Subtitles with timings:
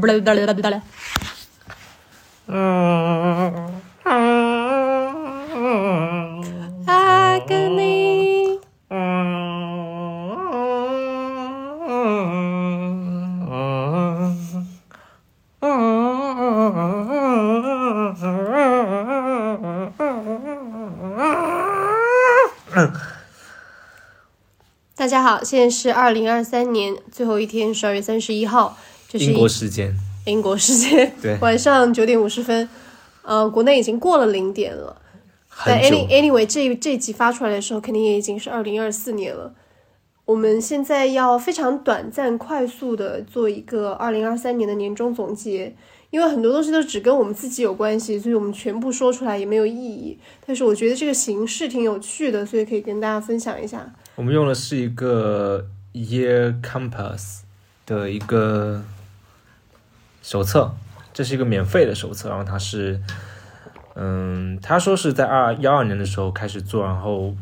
[0.00, 0.82] 不啦不啦不啦不啦。
[6.86, 8.60] agony。
[24.96, 28.78] 大家好，现在是二零二三年最后一天，十二月三十一号，
[29.18, 29.94] 英国时间，
[30.26, 32.68] 英国时间对晚上九点五十分，
[33.22, 35.00] 呃，国内已经过了零点了。
[35.64, 39.54] 但 any anyway，这这集发出来的时候，肯定也已经是二零二四年了。
[40.24, 45.76] 我们现在要非常短暂、快速的做一个二零二三年的年终总结，
[46.10, 50.18] 因为很多东西都只跟我们自己有关系，所以我们全部说出来也没有意义。
[50.46, 53.94] 但是我觉得这个形式挺有趣的，所以可以跟大家分享一下。
[54.16, 57.40] 我们用的是一个 Year Compass
[57.84, 58.82] 的一个
[60.24, 60.74] 手册，
[61.12, 62.98] 这是一个免费的手册，然后它是，
[63.94, 67.36] 嗯，他说是在二幺二年的时候开始做，然后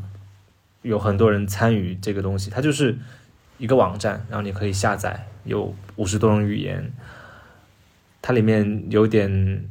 [0.82, 2.98] 有很多人参与这个东西，它就是
[3.58, 6.92] 一个网站，然后你可以下载，有五十多种语言，
[8.20, 9.64] 它里面有点，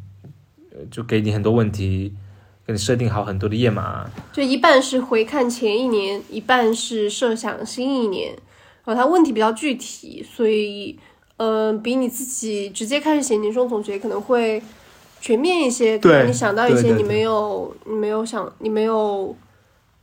[0.90, 2.16] 就给你很多问题，
[2.66, 8.34] 给你设定好很多的页码，就一半是回看前一年，一半是设想新一年。
[8.84, 10.98] 然后它问题比较具体，所以
[11.42, 14.62] 呃，比你自己直接开始写年终总结可能会
[15.20, 15.98] 全面一些。
[15.98, 19.36] 可能对你想到一些你没有你没有想你没有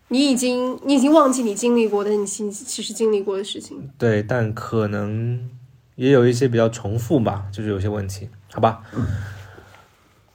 [0.08, 3.88] 你已经你已经忘记你经历过，的你其其实经历过的事情。
[3.96, 5.48] 对，但可能
[5.94, 8.82] 也有一些比较重复吧，就是有些问题，好吧？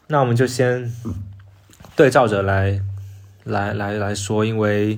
[0.08, 0.90] 那我们就先
[1.98, 2.80] 对照着来
[3.44, 4.98] 来来来说，因为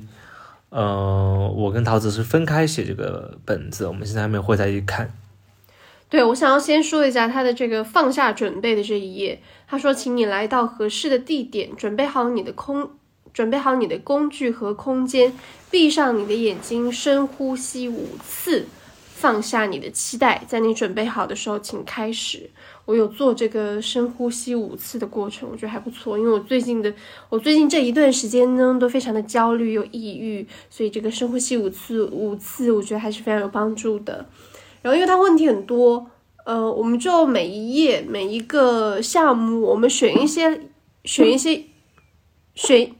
[0.70, 5.10] 呃，我跟桃子是分开写这个本子，我们现在还没有会在一起看。
[6.08, 9.42] 对，我想要先说一下他的这个放下准备的这一页。
[9.68, 12.92] 他说，请你来到合适的地点，准备好你的空，
[13.34, 15.34] 准备好你的工具和空间，
[15.72, 18.68] 闭上你的眼睛，深呼吸五次，
[19.16, 20.44] 放下你的期待。
[20.48, 22.52] 在你准备好的时候，请开始。
[22.86, 26.20] 我有做这个深呼吸五次的过程，我觉得还不错。
[26.20, 26.94] 因为我最近的，
[27.30, 34.24] 我最近这一段时间呢，都非常的焦虑又抑郁，所以这个深呼吸五次，五次我觉得还是非常有帮助的。
[34.86, 36.12] 然后因为它问题很多，
[36.46, 40.70] 呃，我们就每一页每一个项目，我们选一些
[41.04, 41.64] 选一些
[42.54, 42.94] 选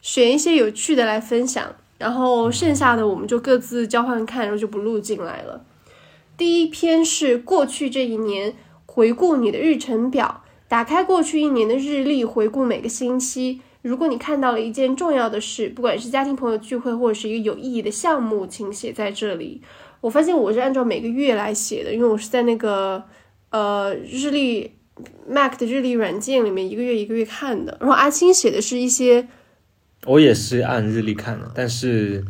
[0.00, 5.62] 选一些有趣的来分享，然后剩下的我们就各自交换看，然后就不录进来了。
[6.38, 8.56] 第一篇是过去这一年
[8.86, 13.60] 回顾你的日程表，打开过去一年的日历，回顾每个星期。
[13.86, 19.62] 如果你看到了一件重要的事，不管是家庭朋友聚会或者是一个有意义的项目，请写在这里。
[20.00, 23.02] 我发现我是按照每个月来写的，因为我是在那个
[23.50, 24.72] 呃日历
[25.28, 27.76] Mac 的日历软件里面一个月一个月看的。
[27.80, 29.28] 然后阿青写的是一些
[30.04, 32.24] 我也是按日历看的，但是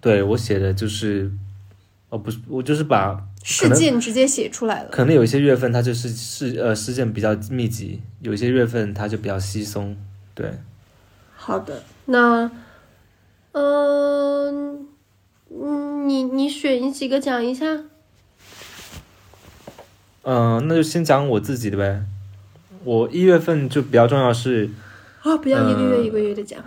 [0.00, 1.30] 对我写的就是，
[2.08, 4.90] 哦不是，我就是把事件直接写出来了。
[4.90, 9.96] 可能有一些月份它就是事呃事件比较密集，有一些月份它就比较稀松，
[10.34, 10.52] 对。
[11.36, 12.50] 好的，那
[13.52, 14.86] 嗯、
[15.50, 17.84] 嗯，你你选几个讲一下。
[20.22, 22.04] 嗯、那就先讲我自己的呗。
[22.84, 24.70] 我一月份就比较重要是，
[25.22, 26.62] 啊，不要一个月呃一个月的讲。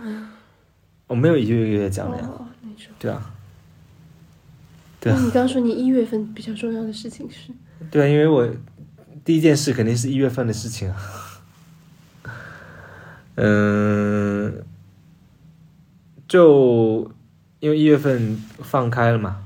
[1.06, 2.28] 我没有一个月一个月讲的呀。
[2.98, 3.33] 对啊，
[5.04, 7.52] 对啊那你刚说你一月份比较重要的事情是？
[7.90, 8.48] 对啊，因为我
[9.22, 10.96] 第一件事肯定是一月份的事情啊。
[13.34, 14.64] 嗯，
[16.26, 17.12] 就
[17.60, 19.42] 因为一月份放开了嘛，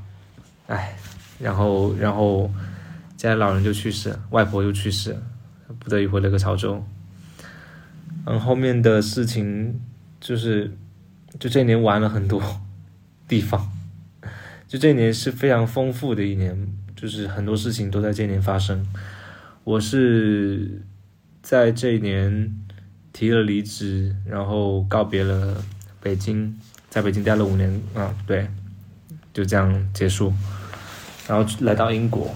[0.69, 0.97] 哎，
[1.41, 2.49] 然后然后
[3.17, 5.17] 家里老人就去世，外婆又去世，
[5.81, 6.85] 不得已回了个潮州。
[8.27, 9.81] 嗯，后面的事情
[10.21, 10.77] 就是，
[11.41, 12.41] 就这一年玩了很多
[13.27, 13.73] 地方，
[14.69, 18.87] 就这一年是非常丰富的一年，就是很多事情都在这一年发生。
[19.65, 20.83] 我是
[21.43, 22.55] 在这一年
[23.13, 25.65] 提了离职，然后告别了
[26.03, 26.55] 北京，
[26.91, 28.47] 在北京待了五年啊，对，
[29.33, 30.33] 就这样结束，
[31.27, 32.35] 然后来到英国，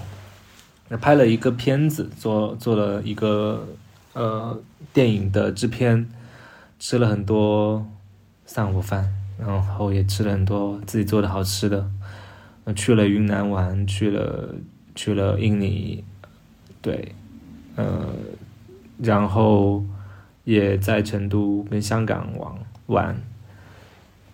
[0.99, 3.67] 拍了一个片子，做做了一个
[4.13, 4.59] 呃
[4.91, 6.09] 电影的制片，
[6.79, 7.87] 吃了很多
[8.45, 11.89] 散伙饭，然后也吃了很多自己做的好吃的，
[12.75, 14.55] 去了云南玩，去了
[14.95, 16.03] 去了印尼，
[16.81, 17.13] 对，
[17.75, 18.07] 呃，
[18.99, 19.83] 然后
[20.45, 22.53] 也在成都跟香港玩
[22.85, 23.15] 玩，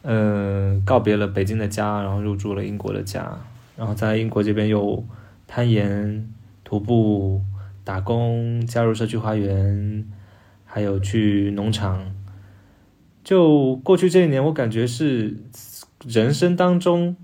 [0.03, 3.39] 呃，告别了北京的家，然后入住了英国的家，
[3.75, 5.03] 然后在英国这边又
[5.47, 6.29] 攀岩、
[6.63, 7.41] 徒步、
[7.83, 10.05] 打工、加入社区花园，
[10.65, 12.13] 还有去农场。
[13.23, 15.37] 就过去这一年，我感觉是
[16.05, 17.15] 人生当中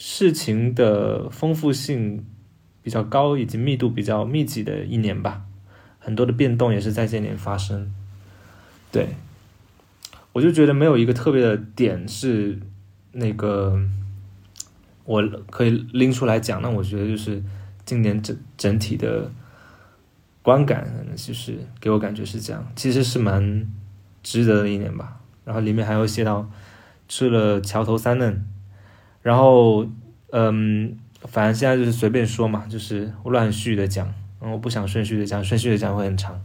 [0.00, 2.24] 事情的丰富性
[2.84, 5.42] 比较高，以及密度比较密集的一年吧。
[5.98, 7.92] 很多的变动也是在这年发生。
[8.92, 9.16] 对，
[10.32, 12.60] 我就觉得没有一个特别的点是
[13.10, 13.76] 那个
[15.04, 16.62] 我可以拎出来讲。
[16.62, 17.42] 那我觉得就是
[17.84, 19.28] 今年整整体的
[20.42, 23.66] 观感，就是给我感觉是这样，其实是蛮
[24.22, 25.20] 值得的一年吧。
[25.44, 26.48] 然后里面还有写到
[27.08, 28.46] 吃了桥头三嫩，
[29.28, 29.86] 然后
[30.32, 34.10] 嗯，反正现在就是随便说嘛，就是乱序的讲。
[34.40, 36.40] 嗯，我不想顺序的讲，顺序的讲会很长，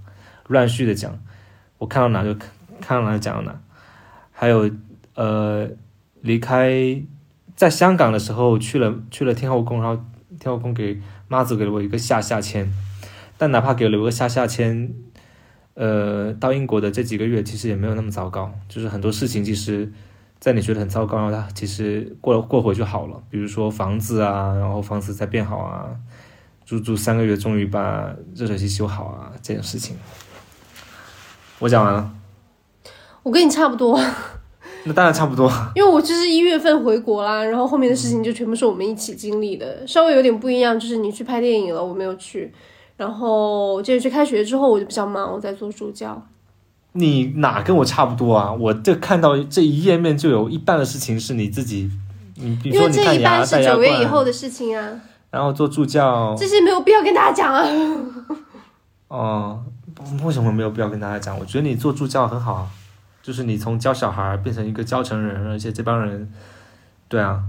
[0.48, 1.18] 乱序的讲，
[1.78, 2.34] 我看到哪就
[2.82, 3.62] 看到哪讲到哪。
[4.34, 4.70] 还有，
[5.16, 5.70] 呃，
[6.20, 7.02] 离开
[7.56, 10.04] 在香港的时候去了去了天后宫，然后
[10.38, 11.00] 天后宫给
[11.30, 12.70] 妈祖给了我一个下下签，
[13.38, 14.94] 但哪怕给了我个下下签，
[15.76, 19.90] 呃，到英国的这几个月其实也没有那么糟糕，就是很多事情其实，
[20.44, 25.86] 在你觉得很糟糕，然后它其实过了过会就好了，比如说房子啊，然后房子在变好啊。
[26.66, 29.32] 住住三个月，终于把热水器修好啊！
[29.42, 29.96] 这件事情，
[31.60, 32.14] 我讲完了。
[33.22, 33.98] 我跟你差不多。
[34.84, 35.50] 那当然差不多。
[35.76, 42.54] 因为我就是一月份回国啦，然后后面的事情就全部是我们一起经历的，稍微有点不一样，就是你去拍电影了，我没有去。
[42.98, 46.22] 然后接着去开学之后，我就比较忙，我在做助教。
[46.94, 48.52] 你哪跟我差不多啊？
[48.52, 51.92] 我这看到这一页面就有一半的事情是你自己，
[52.36, 55.02] 你比如说你看牙是九月以后的事情啊。
[55.32, 57.66] 然后做助教，这些没有必要跟大家讲啊。
[59.10, 59.64] 哦，
[60.24, 61.38] 为什么没有必要跟大家讲？
[61.40, 62.68] 我觉得你做助教很好啊，
[63.24, 66.32] 就是你从教小孩变成一个教成人，而且这帮人，
[67.08, 67.42] 对啊。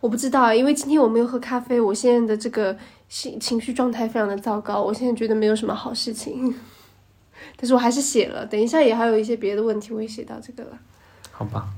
[0.00, 2.76] 我不知道，因为今天我没有喝咖啡，我现在的这个
[3.08, 6.54] 情情绪状态非常的糟糕，我现在觉得没有什么好事情。
[7.56, 10.78] 但是我还是写了，等一下也还有一些别的问题，我也写到这个了。
[11.30, 11.68] 好吧，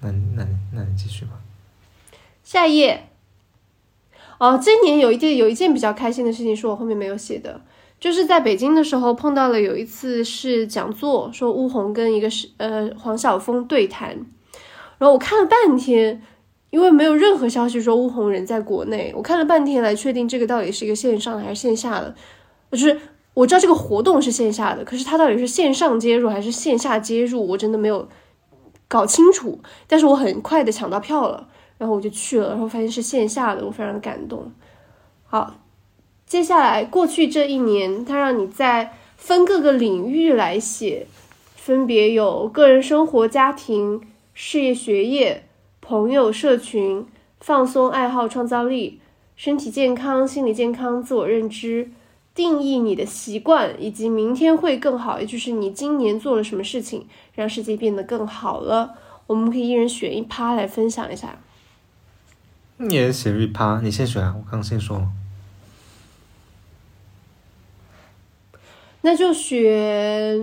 [0.00, 1.32] 那那那你继续吧。
[2.42, 3.08] 下一页。
[4.38, 7.60] 哦，今年有一件有一件比较开心的事情，是我后面没有写的，
[8.00, 14.10] 就是在北京的时候碰到了有一次是讲座，说乌红跟一个是呃黄晓峰对谈，
[14.98, 16.20] 然后我看了半天，
[16.70, 22.12] 因为没有任何消息说乌红人在国内，我看了半天来确定这个到底是一个线上还是线下的，
[22.72, 23.00] 就是
[23.34, 28.08] 我知道这个活动是线下的，可是它到底是线上接入还是线下接入，我真的没有
[28.88, 31.48] 搞清楚，但是我很快的抢到票了。
[31.78, 34.52] 然后我就去了，然后发现是线下的，我非常的感动。
[35.24, 35.56] 好，
[36.26, 41.08] 接下来过去这一年，他让你在分各个领域来写，
[41.56, 44.00] 分别有个人生活、家庭、
[44.32, 45.48] 事业、学业、
[45.80, 47.04] 朋友、社群、
[47.40, 49.00] 放松、爱好、创造力、
[49.34, 51.90] 身体健康、心理健康、自我认知、
[52.34, 58.94] 定义你的习惯，以及明天会更好，也就是你今年做了什么事情让世界变得更好了。
[59.26, 61.38] 我们可以一人选一趴来分享一下。
[62.78, 64.34] 你也写一趴，你先选啊！
[64.36, 65.08] 我刚先说了，
[69.02, 70.40] 那就选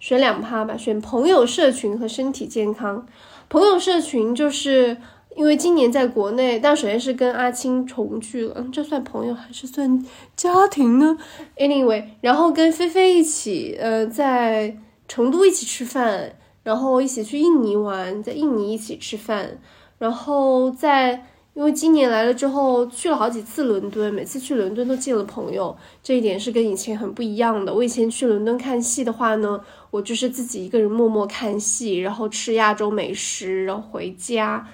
[0.00, 3.06] 选两趴吧，选朋友、社群和身体健康。
[3.48, 4.96] 朋友社群就是
[5.36, 10.04] 因为今年在国内，但首先是跟阿青重聚了，这算朋友还是算
[10.36, 11.16] 家庭呢
[11.56, 14.76] ？Anyway，然后跟菲菲一起，呃，在
[15.08, 16.36] 成都一起吃饭。
[16.62, 19.58] 然后一起去印尼玩，在印尼一起吃饭，
[19.96, 27.72] 然后在因为今年来了之后去了好几次伦敦，每次去伦敦都见了朋友，这一点是跟以前很不一样的。
[27.72, 29.58] 我以前去伦敦看戏的话呢，
[29.90, 34.68] 我就是自己一个人默默看戏，然后吃亚洲美食，然后回家。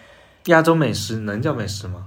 [0.46, 2.06] 亚洲美食能叫美食吗？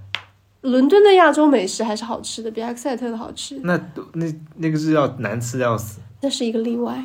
[0.62, 3.60] 伦敦的亚洲美食还是好吃的，比埃克塞特的好吃。
[3.64, 3.80] 那
[4.14, 4.26] 那
[4.58, 6.00] 那个是要难吃要死。
[6.22, 7.04] 那是一个例外。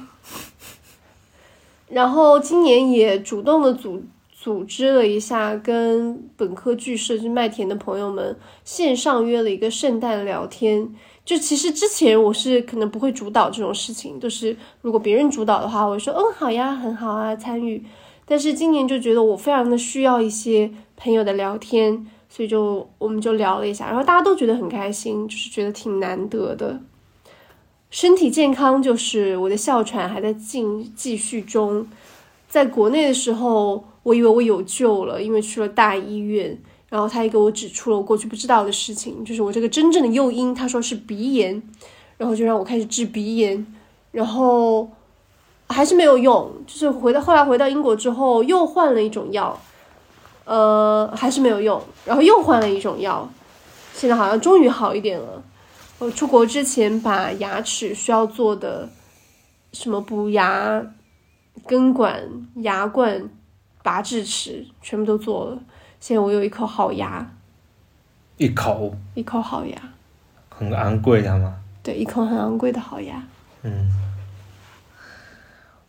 [1.88, 10.92] 然后今年也主动的组组织了一下，跟本科剧社就麦田的朋友们线上约了一个圣诞聊天。
[11.24, 17.84] 就其实之前我是可能不会主导这种事情，就是如果别人主导的话，我说嗯好呀，很好啊，参与。
[18.26, 26.80] 但是今年就觉得我非常的需要一些朋友的聊天，所以就我们就聊了一下，然后大家都觉得很开心，就是觉得挺难得的。
[27.90, 31.86] 身体健康就是我的哮喘还在进继续中，
[32.48, 41.62] 在国内的时候，我以为我有救了，因为去了大医院，然后他也给我指出了我过去不知道的事情，就是我这个真正的诱因，他说是鼻炎，
[42.16, 43.64] 然后就让我开始治鼻炎，
[44.10, 44.90] 然后
[45.74, 49.60] 还是没有用，就是回到后来回到英国之后又换了一种药，
[50.44, 53.28] 呃，还是没有用，然后又换了一种药，
[53.92, 55.42] 现在好像终于好一点了。
[55.98, 58.88] 我出国之前把牙齿需要做的
[59.72, 60.80] 什么补牙、
[61.66, 62.22] 根管、
[62.56, 63.28] 牙冠、
[63.82, 65.58] 拔智齿全部都做了，
[65.98, 67.28] 现在我有一口好牙，
[68.36, 69.76] 一口一口好牙，
[70.50, 71.56] 很昂贵的吗？
[71.82, 73.20] 对，一口很昂贵的好牙。
[73.62, 73.88] 嗯，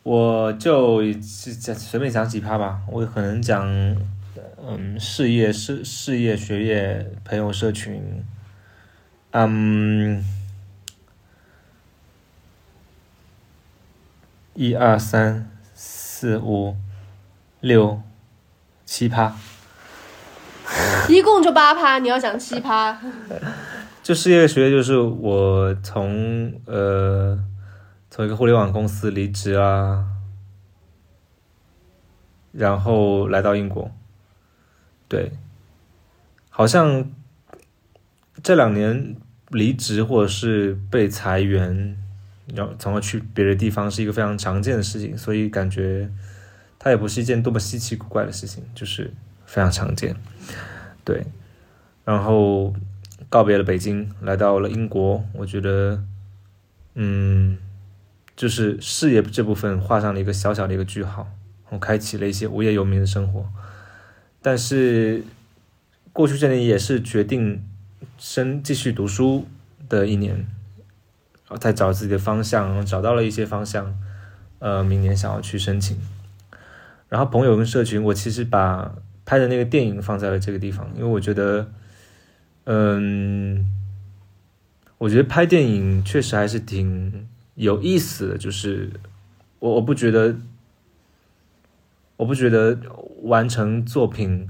[0.05, 3.67] 我就是讲随便讲几趴吧，我可能讲，
[4.63, 8.23] 嗯，事业、事事业、学业、朋友、社群，
[9.31, 10.23] 嗯，
[14.53, 16.75] 一二三四五
[17.61, 17.99] 六
[18.85, 19.35] 七趴，
[21.09, 23.01] 一共就八趴，你要讲七趴，
[24.03, 27.39] 就事业学业就是我从呃
[28.15, 30.07] 从一个互联网公司离职啊，
[32.53, 33.91] 然后来到英国，
[35.09, 35.33] 对，
[36.49, 37.11] 好像
[38.41, 39.17] 这两年
[39.49, 41.97] 离职或者是被裁员，
[42.55, 46.09] 然后从而去别的地方是一个非常常见的事情，所以感觉
[46.79, 49.11] 它也不是一件多么稀奇古怪的事情，就是
[49.45, 50.15] 非常常见，
[51.03, 51.25] 对，
[52.05, 52.73] 然后。
[53.27, 56.01] 告别了北京，来到了英国，我觉得，
[56.93, 57.57] 嗯，
[58.35, 61.27] 就是事业这部分画上了一个小小的一个句号，
[61.69, 63.45] 我开启了一些无业游民的生活。
[64.41, 65.23] 但是
[66.13, 67.63] 过去这年也是决定
[68.17, 69.47] 生继续读书
[69.87, 73.97] 的一年，然后再找自己的方向，找到了一些方向，
[74.59, 75.97] 呃，明年想要去申请。
[77.09, 81.71] 然后朋友跟社群，我其实把拍的那个电影放在了这个地方，因为我觉得。
[82.67, 83.63] 嗯，
[84.97, 88.37] 我觉得拍电影确实还是挺有意思的。
[88.37, 88.91] 就是
[89.59, 90.35] 我我不觉得，
[92.17, 92.77] 我不觉得
[93.23, 94.47] 完成作品，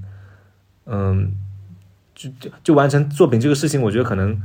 [0.85, 1.33] 嗯，
[2.13, 4.41] 就就就完成作品这个事情，我觉得可能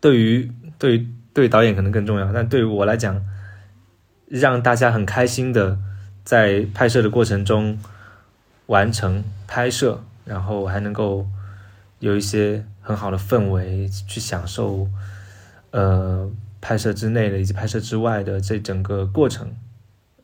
[0.00, 2.32] 对于对对导演可能更重要。
[2.32, 3.24] 但对于我来讲，
[4.28, 5.78] 让大家很开心的
[6.24, 7.78] 在拍摄的过程中
[8.66, 11.26] 完成拍摄，然后还能够。
[12.02, 14.88] 有一些很好的氛围去享受，
[15.70, 16.28] 呃，
[16.62, 19.52] 拍摄之内的以及拍摄之外的这整个过程，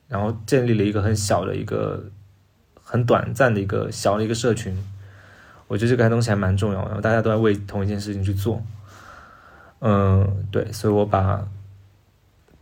[0.07, 2.05] 然后建立了一个很小的一个
[2.81, 4.75] 很短暂的一个小的一个社群，
[5.67, 8.63] 我觉得这个东西还蛮重要的，大家都在为同一件事情去做，
[9.81, 11.47] 嗯，对，所以我把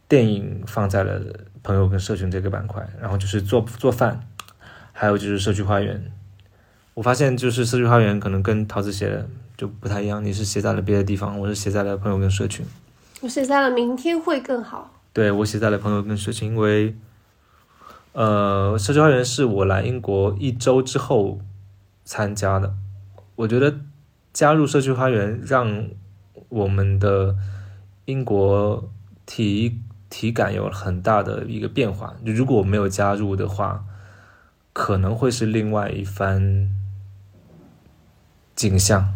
[0.08, 1.20] 电影放在了
[1.62, 4.26] 朋友跟社群这个板块，然后就是做做饭，
[4.92, 6.10] 还有就是社区花园。
[6.94, 12.64] 我发现就是社区花园可能跟桃子写的就不太一样，你是写在了别的地方，我是写在了朋友跟社群。
[13.20, 14.92] 我写在了明天会更好。
[15.12, 16.94] 对，我写在了朋友跟社群，因为，
[18.12, 21.40] 呃，社区花园是我来英国一周之后
[22.04, 22.74] 参加的。
[23.36, 23.80] 我觉得
[24.32, 25.88] 加入社区花园让
[26.48, 27.36] 我们的
[28.04, 28.90] 英国
[29.24, 29.80] 体
[30.10, 32.14] 体感有很大的一个变化。
[32.24, 33.84] 如果我没有加入的话，
[34.72, 36.70] 可能会是另外一番。
[38.56, 39.12] 景象，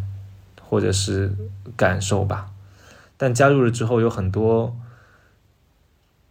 [0.60, 1.32] 或者是
[1.74, 2.49] 感受吧，
[3.22, 4.74] 但加入了之后，有很多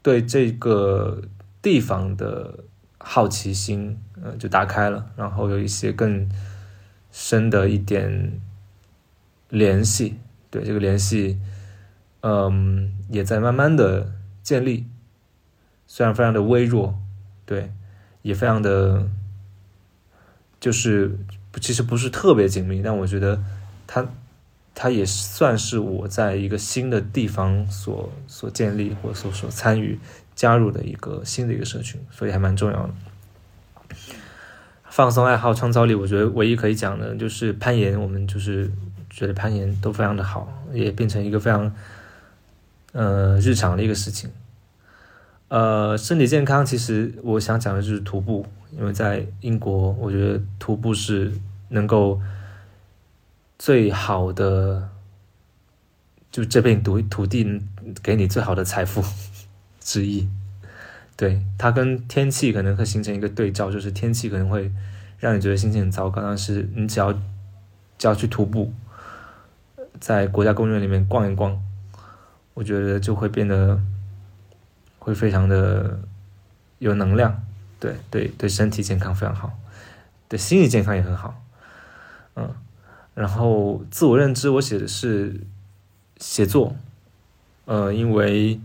[0.02, 1.22] 对这个
[1.62, 2.64] 地方的
[2.98, 6.28] 好奇心，呃，就打开了，然后有一些更
[7.12, 8.42] 深的一点
[9.50, 10.18] 联系，
[10.50, 11.38] 对这个联系，
[12.22, 14.88] 嗯，也在慢慢的建立，
[15.86, 17.00] 虽然非常的微弱，
[17.46, 17.72] 对，
[18.24, 19.08] 也非常的，
[20.60, 21.20] 就是。
[21.60, 23.42] 其实不是特别紧密，但我觉得，
[23.88, 24.06] 它，
[24.82, 30.00] 它也算是我在一个新的地方所所建立或所所参与
[30.34, 32.90] 加入的一个新的一个社群，所以还蛮重要的。
[34.86, 38.72] 放松爱好创造力，我觉得唯一可以讲的就是攀岩，我们就是
[39.10, 41.76] 觉得攀岩都非常的好，也变成一个非常，
[42.94, 44.32] 呃，日常的一个事情。
[45.50, 48.46] 呃，身体健康，其实我想讲的就是徒步。
[48.78, 51.34] 因为在英国，我觉得徒步是
[51.70, 52.22] 能够
[53.60, 54.90] 最好的，
[56.32, 57.62] 就这片土土地
[58.02, 59.04] 给你最好的财富
[59.82, 60.30] 之一。
[61.18, 64.72] 对它跟天气可能会形成一个对照，就是天气可能会
[65.20, 67.12] 让你觉得心情很糟糕，但是你只要
[67.98, 68.72] 只要去徒步，
[70.00, 71.62] 在国家公园里面逛一逛，
[72.54, 73.78] 我觉得就会变得
[74.98, 76.00] 会非常的
[76.78, 77.44] 有能量。
[77.82, 79.52] 对对对，身体健康非常好，
[80.30, 81.44] 对心理健康也很好，
[82.36, 82.56] 嗯，
[83.20, 85.42] 然后自我认知，我写的是
[86.22, 86.74] 写作，
[87.66, 88.58] 呃，因为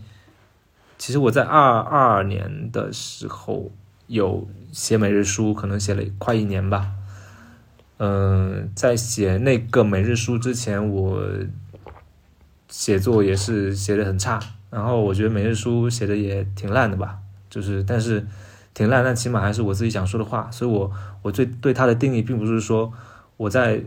[0.97, 3.73] 其实我在二二年的时候
[4.07, 6.93] 有写每日书，可能写了快一年吧，
[7.97, 11.21] 嗯、在写那个每日书之前，我
[12.69, 14.39] 写作也是写的很差，
[14.71, 17.19] 然后我觉得每日书写的也挺烂的吧，
[17.51, 18.25] 就是但是
[18.73, 20.93] 挺烂，但起码还是我自己想说的话，所以我
[21.23, 22.93] 我对对它的定义并不是说
[23.37, 23.83] 我在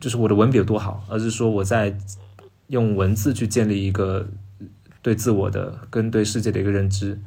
[0.00, 1.96] 就是我的文笔有多好，而是说我在
[2.68, 4.26] 用文字去建立一个
[5.02, 7.18] 对自我的跟对世界的一个认知。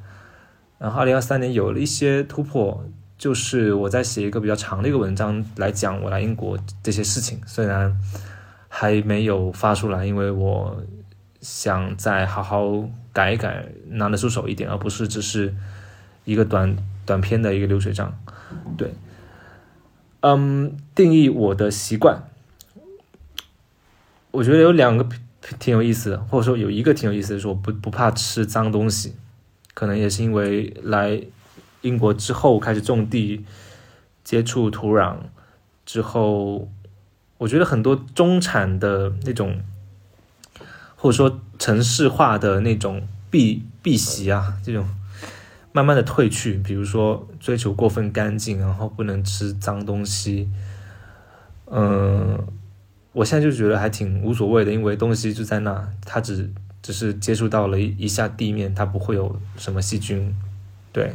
[0.78, 2.84] 然后，二零二三年有了一些突破，
[3.18, 7.96] 就是我在写一个比较长的一个文章来讲我来英国这些事情，虽然
[8.68, 10.82] 还没有发出来，因为我
[11.40, 15.54] 想再好好改一改，拿得出手一点，而不是只是
[16.24, 16.76] 一个短
[17.06, 18.12] 短篇的一个流水账。
[18.76, 18.94] 对，
[20.22, 22.24] 嗯，定义我的习惯，
[24.32, 25.06] 我觉得有两个
[25.60, 29.14] 挺有意思的，或者说有一个挺有意思的是，我不不怕吃脏东西，
[29.74, 31.22] 可能也是因为来
[31.82, 33.46] 英国之后开始种地，
[34.24, 35.18] 接触土壤
[35.86, 36.70] 之后，
[37.40, 39.62] 我觉得很多中产的那种，
[40.96, 44.88] 或者说城市化的那种避避习啊，这种
[45.74, 50.48] 慢慢的退去，比如说追求过分干净，然后不能吃脏东西，
[51.66, 52.40] 嗯。
[53.14, 56.50] 我现在就觉得还挺无所谓的，因为东西就在那，它只
[56.82, 60.34] 只是接触到了一一下地面，它不会有什么细菌，
[60.94, 61.14] 对，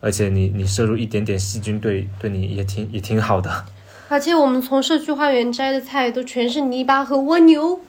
[0.00, 3.66] 而且你你摄入一点点细菌对对你也挺也挺好的，
[4.08, 7.80] 而且我们从社区花园摘的菜都全是泥巴和蜗牛。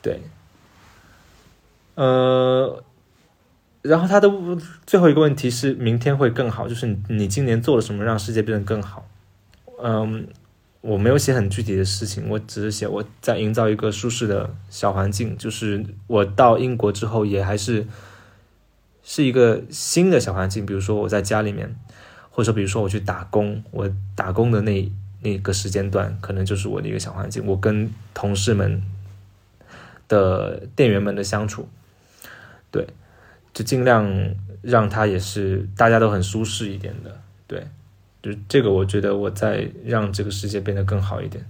[0.00, 0.22] 对，
[1.96, 2.84] 呃，
[3.82, 4.30] 然后他的
[4.86, 9.04] 最后一个问题是明天会更好，就是你你今年做了什么让世界变得更好？
[9.82, 10.28] 嗯。
[10.80, 15.36] 我没有写很具体的事情，我只是写我在营造一个舒适的小环境。
[15.36, 17.84] 就是我到英国之后，也还是
[19.02, 20.64] 是一个新的小环境。
[20.64, 21.74] 比如说我在家里面，
[22.30, 24.92] 或者比如说我去打工，我打工的那
[25.22, 27.44] 那个时间段，可能就是我的一个小环境。
[27.44, 28.80] 我跟同事们
[30.06, 31.68] 的店员们的相处，
[32.70, 32.86] 对，
[33.52, 34.08] 就尽量
[34.62, 37.66] 让他也是大家都很舒适一点的，对。
[38.20, 41.48] 就这个，我觉得我在让这个世界变得更好一点。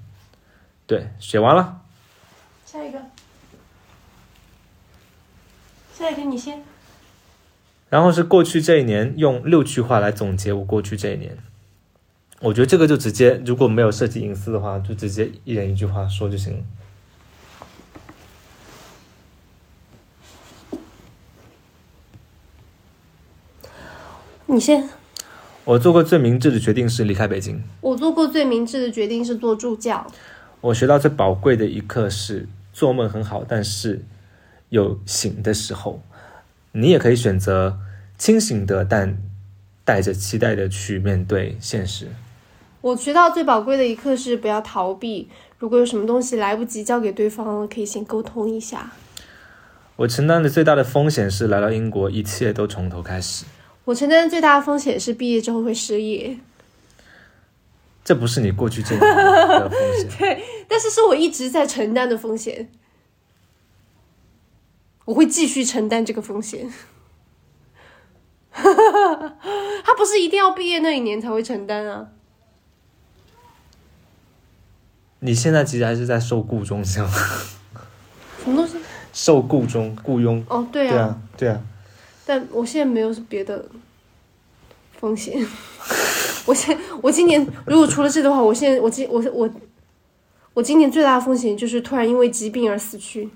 [0.87, 1.81] 对，写完了。
[2.65, 3.01] 下一个，
[5.95, 6.63] 下一个你先。
[7.89, 11.39] 然后是过去这一年，用六句话来总结我过去这一年。
[12.41, 16.65] 我觉得这个就直接，如果没有涉及隐私的话，就直接一人一句话说就行了。
[24.47, 24.98] 你先。
[25.69, 27.63] 我做过最明智的决定是离开北京。
[27.83, 30.07] 我做过最明智的决定是做助教。
[30.63, 34.03] 我学到最宝贵的一课是做梦很好，但是
[34.71, 36.01] 有醒的时候，
[36.73, 37.79] 你也可以选择
[38.17, 39.19] 清醒的，但
[39.85, 42.09] 带着期待的去面对现实。
[42.81, 45.29] 我学到最宝贵的一课是不要逃避，
[45.59, 48.91] 如果有什么东西来不及交给对方了，可以先沟通一下。
[49.97, 53.45] 我承担的最大的风险是来到英国，一切都从头开始。
[53.89, 56.39] 我承担的最大的风险是毕业之后会失业，
[58.05, 60.07] 这不是你过去这年的风险。
[60.19, 62.69] 对，但是是我一直在承担的风险，
[65.07, 66.71] 我会继续承担这个风险。
[68.53, 72.09] 他不是一定要毕业那一年才会承担啊。
[75.21, 77.11] 你现在其实还是在受雇中，是吗？
[78.45, 78.77] 什么东西？
[79.15, 80.45] 受雇中，雇佣。
[80.51, 81.63] 哦，对啊对啊，对啊。
[82.29, 83.65] 但我现在没有别的
[84.93, 85.35] 风险。
[86.45, 89.49] 我现我今年如果除了这的话，我现在我今我我
[90.53, 93.31] 我今年最大的风险就是突然因为疾病而死去。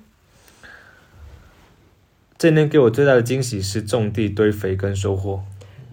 [2.36, 5.42] 这一年给我最大的惊喜是种地堆肥跟收获。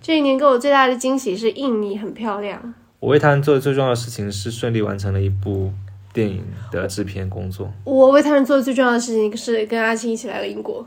[0.01, 2.73] 这一年给我最大的惊喜是印尼很漂亮。
[2.99, 5.71] 我为他人做的最重要的事情是顺利完成了一部
[6.11, 7.71] 电影的制片工作。
[7.85, 10.85] 我为他人做的最重要的事情是跟阿青一起来了英国。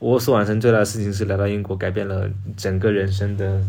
[0.00, 3.62] 我所完成最大的事情是来到英国，改变了整个人生的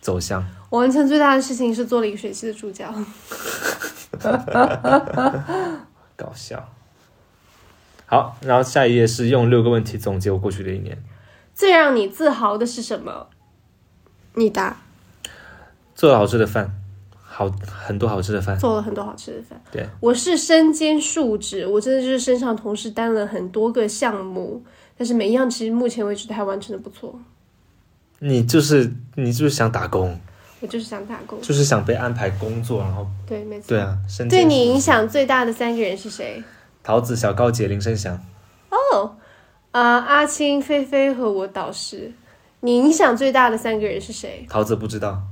[0.00, 0.44] 走向。
[0.68, 2.92] 我完成最大的事情是做了一个学期的助教。
[6.16, 6.68] 搞笑。
[8.04, 10.98] 好，然后下一页是用六个问题总结我过去的一年。
[11.54, 13.28] 最让你自豪的是什么？
[14.34, 14.76] 你答。
[15.94, 16.74] 做了好吃的饭，
[17.22, 18.58] 好很多好吃的饭。
[18.58, 19.60] 做了很多好吃的饭。
[19.70, 24.64] 对，我是身兼数职，我真的就是身上同时担了很多个项目。
[24.98, 27.18] 但是每一样其实目前为止都还完成的不错。
[28.18, 30.20] 你就是你就是想打工，
[30.60, 33.96] 我就是想打工，就是想被安排工作，然后对，没错，对啊。
[34.28, 36.42] 对你影响最大的三个人是谁？
[36.82, 38.20] 桃子、小高姐、林生祥。
[38.70, 39.16] 哦，
[39.70, 42.12] 啊，阿青、菲菲和我导师。
[42.60, 44.44] 你影响最大的三个人是谁？
[44.50, 45.22] 桃子不知道。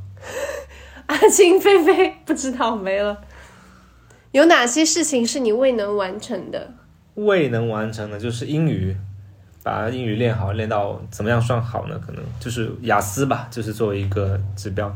[1.06, 3.20] 阿青菲菲不知道没了。
[4.30, 6.74] 有哪些事情是你未能完成的？
[7.14, 8.96] 未能完成的就是英语，
[9.66, 12.00] 把英语练好，练到怎么样算好呢？
[12.06, 14.94] 可能就是雅思吧，就是作为一个指标。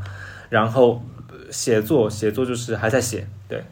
[0.49, 3.65] 然后呃写作，写作就是还在写，对，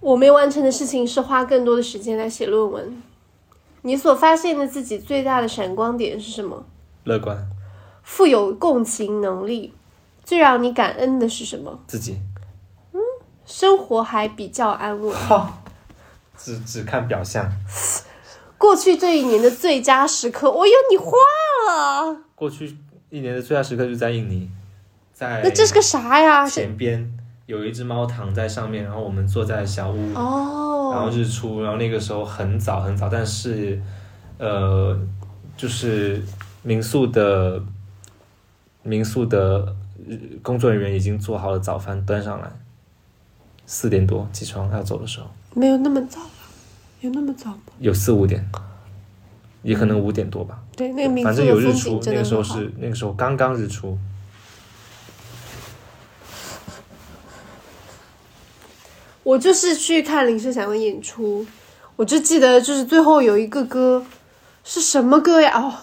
[0.00, 3.02] 我没完成的事情是花更多的时间来写论文。
[3.82, 6.64] 你所发现的自己最大的闪光点是什么？
[7.04, 7.46] 乐观
[8.02, 9.74] 富有共情能力。
[10.24, 11.78] 最让你感恩的是什么？
[11.86, 12.16] 自己，
[12.94, 13.00] 嗯
[13.44, 15.14] 生活还比较安稳。
[15.14, 15.62] 哈，
[16.44, 17.50] 只只看表象。
[18.58, 21.12] 过去这一年的最佳时刻，我有，你画
[21.68, 22.76] 了，过去
[23.08, 24.50] 一年的最佳时刻就在印尼，
[25.14, 26.46] 在那这是个啥呀？
[26.46, 27.10] 前边
[27.46, 33.80] 有一只猫躺在上面，然后我们坐在小屋，然后哦，日出，然后那个时候很早很早，但是
[34.38, 34.98] 呃，
[35.56, 36.22] 就是
[36.62, 37.62] 民宿的
[38.82, 39.74] 民宿的
[40.08, 42.50] 呃工作人员已经做好了早饭端上来，
[43.66, 46.28] 四点多起床要走的时候，没有那么早吧？
[47.04, 47.60] 有那么早吗？
[47.80, 48.42] 有四五点，
[49.62, 50.58] 也可能五点多吧。
[50.74, 52.42] 对，那个民反正有日出那个时候。
[52.42, 53.98] 是那个时候刚刚日出，
[59.22, 61.46] 我就是去看林世祥的演出，
[61.96, 64.06] 我就记得就是最后有一个歌
[64.64, 65.60] 是什么歌呀？
[65.60, 65.74] 哦，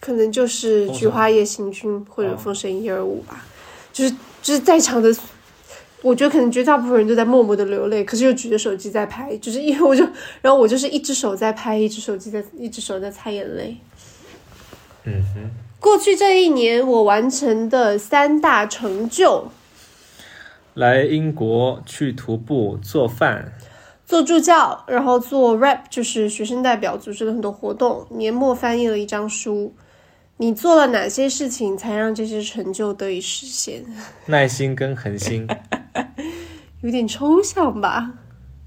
[0.00, 3.44] 可能就是《菊花夜行军》或者哦《封神一二五》吧，
[3.92, 4.10] 就是
[4.42, 5.14] 就是在场的。
[6.04, 10.06] 我觉得可能绝大部分人都在默默的流泪，可是又举着手机在拍，就是因为我就，
[10.42, 13.78] 然后我就是一只手在拍，一只手机在，一只手在擦眼泪。
[15.04, 19.50] 嗯哼，过去这一年，我完成的三大成就：
[20.74, 23.54] 来英国去徒步做饭，
[24.04, 29.74] 做助教，然后做 rap，就是学生代表组织了很多活动，年末翻译了一张书。
[30.36, 33.84] 你做了哪些事情才让这些成就得以实现？
[34.26, 35.48] 耐心跟恒心。
[36.82, 38.12] 有点抽象吧？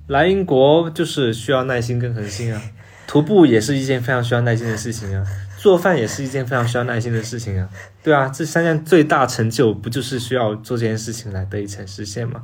[0.07, 2.61] 来英国就是需要耐心跟恒心啊，
[3.07, 5.23] 徒步也是一件非常需要耐心的事情啊，
[5.57, 7.67] 做饭也是一件非常需要耐心的事情啊。
[8.01, 12.43] 对啊，这三件最大成就不就是需要做这件事情来得以成实现吗？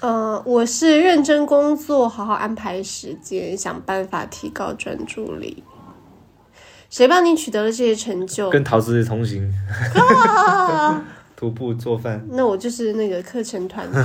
[0.00, 5.62] 呃，我是认真工作，好好安排时间，想办法提高专注力。
[6.90, 8.48] 谁帮你取得了这些成就？
[8.50, 9.52] 跟桃子同行，
[11.38, 12.26] 徒步做饭。
[12.32, 14.02] 那我就是那个课程团队。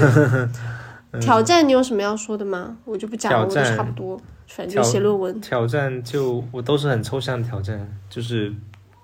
[1.19, 2.77] 挑战，你有什么要说的吗？
[2.85, 5.41] 我就不讲了，我都差不多，反正就写论文。
[5.41, 8.53] 挑战就我都是很抽象的挑战，就是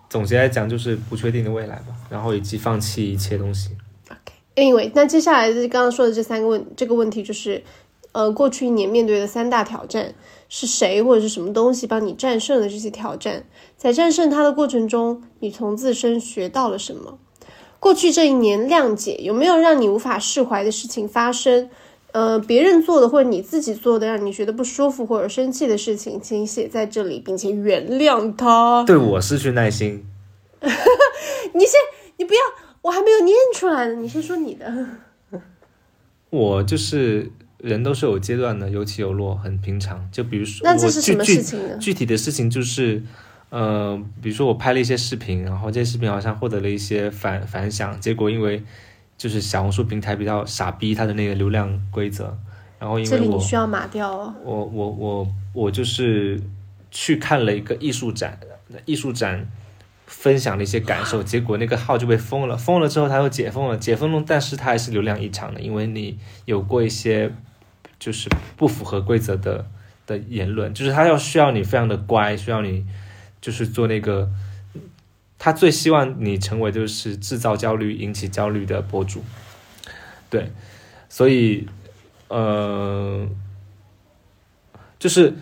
[0.10, 3.72] 总结来讲就是不确定的未来吧，然后以及放弃一切东西。
[4.56, 7.64] Anyway，那接下来就刚刚说的这三个问这个问题，就是
[8.12, 10.14] 呃，过去一年面对的三大挑战
[10.50, 13.44] 是谁或者是什么东西帮你战胜了这些挑战？
[13.78, 17.20] 在战胜它的过程中，你从自身学到了什么？
[17.80, 21.70] 过去这一年，谅解有没有让你无法释怀的事情发生？
[22.12, 28.84] 呃，别人做的或者你自己做的让你觉得不舒服或者生气的事情，请写在这里，并且原谅他。
[28.84, 30.04] 对我失去耐心，
[30.60, 31.74] 你先，
[32.18, 32.40] 你不要，
[32.82, 34.88] 我还没有念出来呢，你先说你的。
[36.32, 40.10] 我就是人都是有阶段的，有起有落，很平常。
[40.12, 41.78] 就比如说，那这是什么事情呢？
[41.78, 43.04] 具体的事情就是，
[43.50, 48.64] 呃，比如说我拍了一些视频，然后这些视频好像获得了一些反反响，结果因为
[49.18, 52.38] 就是小红书平台比较傻逼，它的那个流量规则，
[52.80, 54.36] 然后因这里你为我需要码掉哦。
[54.44, 56.40] 我我我我就是
[56.92, 58.40] 去看了一个艺术展，
[58.86, 59.48] 艺术展
[60.06, 67.32] 分享了一些感受，结果那个号就被封了，封了之后它又解封了，解封了，但是它还是流量异常的，因为你有过一些
[67.98, 69.66] 就是不符合规则的
[70.06, 72.86] 的言论，就是他要需要你非常的乖，需要你
[73.42, 74.30] 就是做那个。
[75.42, 79.24] 他最希望你成为就是制造焦虑、引起焦虑的博主，
[80.30, 80.52] 对，
[81.08, 81.66] 所以，
[82.28, 83.26] 呃，
[85.00, 85.34] 就是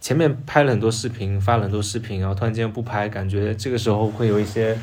[0.00, 4.78] 前面拍了很多视频，发了很多视频，然后突然间不拍，感觉这个时候会有一些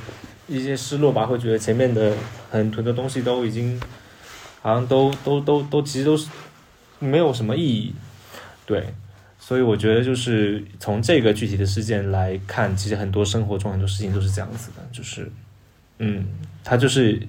[0.50, 2.13] 一些失落吧，会觉得前面的
[2.50, 3.80] 很囤的东西都已经
[4.62, 6.28] 好像都都都都其实都是
[7.00, 7.95] 没有什么意义，
[8.65, 8.93] 对，
[9.43, 15.30] 所以我觉得就是从这个具体的事件来看，其实很多生活中很多事情都是这样子的，就是
[15.97, 16.25] 嗯，
[16.63, 17.19] 它就是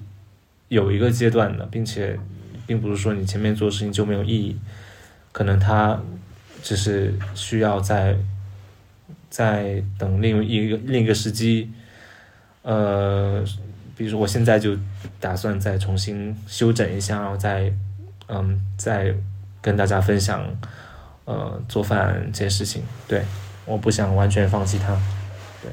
[0.69, 2.17] 有一个阶段的，并且
[2.67, 4.55] 并不是说你前面做事情就没有意义，
[5.31, 5.99] 可能它
[6.61, 8.15] 只是需要在
[9.29, 11.71] 在等另一个另一个时机，
[12.61, 13.43] 呃，
[13.97, 14.77] 比如说我现在就
[15.19, 17.73] 打算再重新修整一下，然后再
[18.27, 19.13] 嗯再
[19.61, 20.45] 跟大家分享
[21.25, 23.23] 呃做饭这些事情，对，
[23.65, 24.93] 我不想完全放弃它。
[25.61, 25.71] 对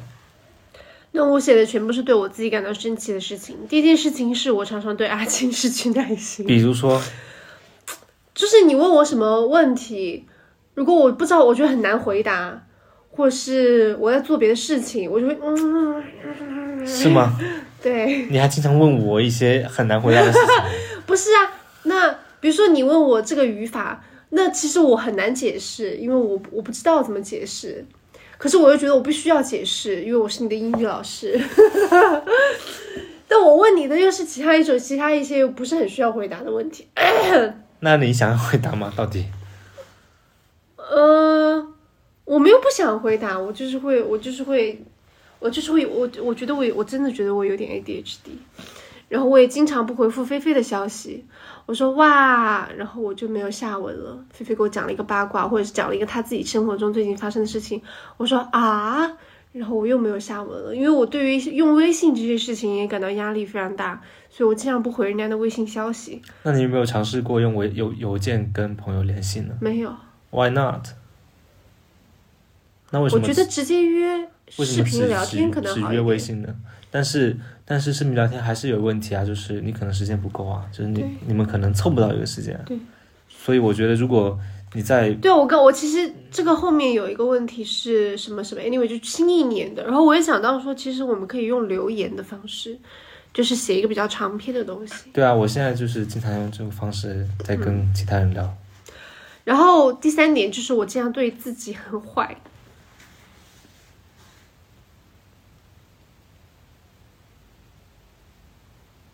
[1.13, 3.57] 那我写的全部是对我自己感到生气的事情。
[3.69, 7.03] 第一件事情是我常常对阿青失去耐心，比如说，
[8.35, 10.27] 就是你问我什么问题，
[10.75, 12.63] 如果我不知道，我觉得很难回答，
[13.11, 17.37] 或是我在做别的事情，我就会嗯，是吗？
[17.83, 21.01] 对，你还经常问我一些很难回答的事情。
[21.07, 21.51] 不是啊。
[21.85, 22.11] 那
[22.41, 27.85] 比如说你问我这个语法，那其实我很难解释，因为我我不知道怎么解释。
[28.39, 31.39] 可是我又觉得我必须要解释，因为我是你的英语老师。
[33.29, 36.89] 但我问你的又是其他一种，其他一些又不是很需要回答的问题。
[37.81, 38.93] 那你想要回答吗？
[38.97, 39.27] 到底？
[40.77, 41.67] 呃，
[42.25, 44.83] 我们又不想回答，我就是会，我就是会，
[45.39, 48.31] 我就是会，我我觉得我我真的觉得我有点 ADHD，
[49.09, 51.27] 然后我也经常不回复菲菲的消息。
[51.71, 54.19] 我说哇，然后我就没有下文了。
[54.33, 57.81] 菲菲给我讲了一个八卦，或者是讲了一个他自己生活中最近发生的事情。
[58.17, 59.09] 我说啊，
[59.53, 66.21] 然后我又没有下文了，因为我对于用微信这些事情也感到压力非常大，所以我经常不回人家的微信消息。
[66.43, 69.95] 那你有没有尝试过用微邮邮件跟朋友联系呢没有
[70.31, 70.89] ，？Why not？
[72.91, 75.93] 那为什么我觉得直接约视频聊天可能好。
[75.93, 76.55] 约微信的？
[76.91, 82.61] 但是但是视频聊天还是有问题啊，就是你可能时间不够啊，就是你你们可能凑不到一个时间。
[82.67, 82.77] 对。
[83.29, 84.39] 所以我觉得如果
[84.75, 92.79] 你在对，我跟我其实这个后面有一个问题是什么什么，anyway 就新一年的，然后我也想到说，其实我们可以用留言的方式，
[93.33, 94.95] 就是写一个比较长篇的东西。
[95.13, 98.53] 对啊，我现在就是经常用这个方式在嗯跟其他人聊。
[99.43, 102.37] 然后第三点就是我经常对自己很坏，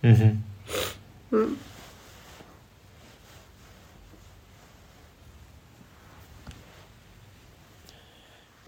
[0.08, 0.40] 嗯哼，
[1.30, 1.56] 嗯，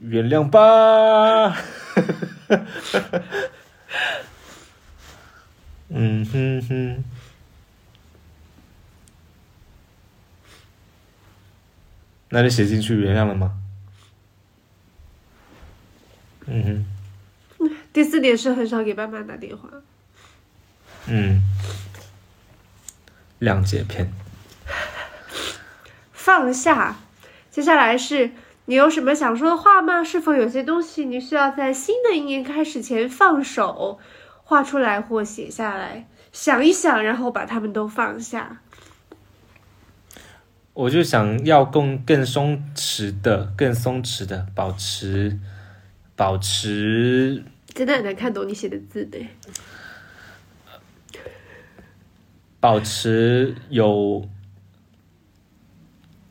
[0.01, 1.55] 原谅吧。
[5.91, 7.05] 嗯哼哼。
[12.31, 13.57] 那你写进去原谅了吗？
[16.47, 16.85] 嗯
[17.61, 19.71] 哼， 第四点是很少给爸妈打电话。
[21.09, 21.41] 嗯，
[23.41, 24.13] 谅解篇。
[26.13, 26.97] 放下。
[27.51, 28.31] 接下来是
[28.67, 30.05] 你有什么想说的话吗？
[30.05, 33.99] 是否有些东西你需要在新的一年开始前放手，
[34.45, 38.61] 画出来或写下来，想一想，然后把它们都放下。
[40.75, 45.37] 我就想要更更松弛的、更松弛的保持，
[46.15, 47.43] 保持
[47.75, 49.19] 真的很难看懂你写的字的。
[52.61, 54.29] 保持有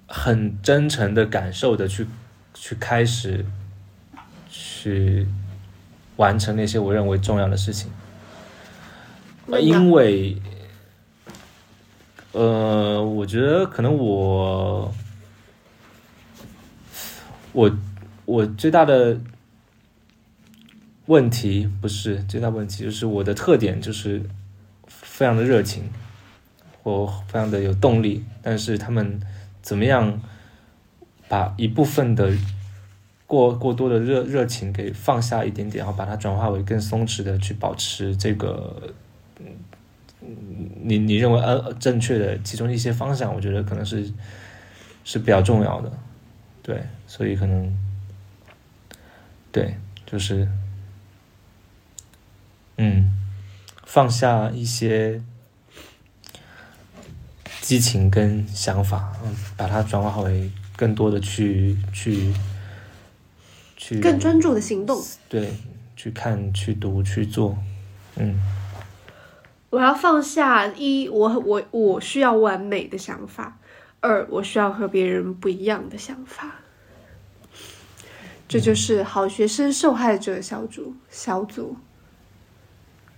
[0.08, 2.06] 很真诚的感受的去
[2.54, 3.46] 去开始
[4.50, 5.26] 去
[6.18, 7.90] 完成那些我认为重要的事情，
[9.46, 10.38] 呃因为
[12.34, 14.94] 呃，我觉得可能我
[17.54, 17.72] 我
[18.26, 19.18] 我最大的
[21.06, 24.22] 问题不是最大问题，就是我的特点就是
[24.88, 25.90] 非常的热情。
[26.94, 29.20] 我非常的有动力，但是他们
[29.62, 30.22] 怎么样
[31.28, 32.32] 把一部分的
[33.26, 38.82] 过过多的热热情给放下一点点，然后把它转化为更松弛的去保持这个，
[40.82, 44.10] 你你认为呃正确的其中一些方向，我觉得可能是
[45.04, 45.92] 是比较重要的，
[46.64, 47.78] 对，所以可能
[49.52, 50.48] 对就是
[52.78, 53.12] 嗯
[53.84, 55.22] 放下一些。
[57.68, 62.34] 激情跟想法，嗯，把它转化为更多的去去
[63.76, 65.04] 去更专注的行动。
[65.28, 65.54] 对，
[65.94, 67.58] 去看、去读、去做，
[68.16, 68.40] 嗯，
[69.70, 73.58] 我要放下一，我我我需要完美的想法；
[74.00, 76.62] 二，我需要和别人不一样的想法。
[78.48, 81.76] 这就是好学生受害者小组小组。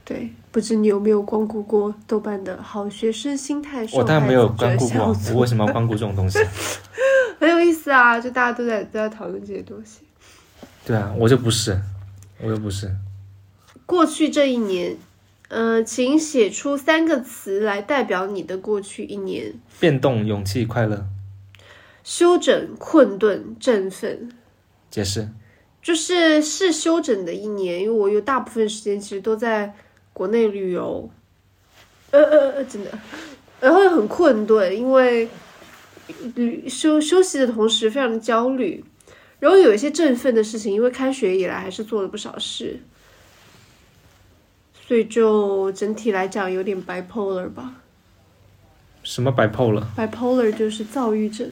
[0.10, 6.39] 对，不知你有没有光顾过豆瓣的好学生心态受我当然没有光顾过，我为什么要光顾这种东西？
[7.39, 8.19] 很有意思啊！
[8.19, 10.00] 就大家都在都在讨论这些东西。
[10.84, 11.80] 对啊，我就不是，
[12.41, 12.91] 我又不是，
[13.86, 14.98] 过去这一年，
[15.50, 21.06] 呃，请写出三个词来代表你的过去一年：变动、勇气、快乐。
[22.04, 24.32] 休整、困顿、振奋。
[24.89, 25.30] 解释，
[25.84, 29.76] 就是是休整的一年，因为我有大部分时间其实都在
[30.20, 31.10] 国内旅游，
[32.12, 32.92] 呃呃呃，真的，
[33.62, 35.30] 然后又很困顿，因为
[36.36, 38.84] 旅休休息的同时非常的焦虑，
[39.40, 42.82] 然后有一些振奋的事情，因为开学以来还是做了不少事，
[44.86, 47.76] 所以就整体来讲有点 bipolar 吧
[49.02, 51.50] 什么 bipolar？，bipolar 就是躁郁症。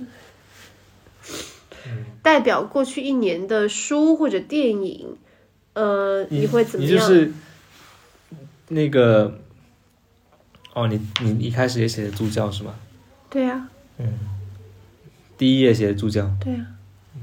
[2.21, 5.15] 代表过去一年的书或者电影，
[5.71, 6.93] 呃，你会怎么样？
[6.93, 7.31] 你就是
[8.69, 9.39] 那个
[10.73, 12.75] 哦，你你一开始也写的助教是吗？
[13.29, 14.07] 对呀、嗯。
[15.37, 16.65] 第一页写的助教，对呀、
[17.15, 17.21] 嗯。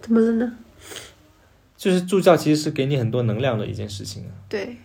[0.00, 0.58] 怎么了呢？
[1.76, 4.30] 就是助教其实是给你很多能量的一件事情啊。
[4.48, 4.76] 对。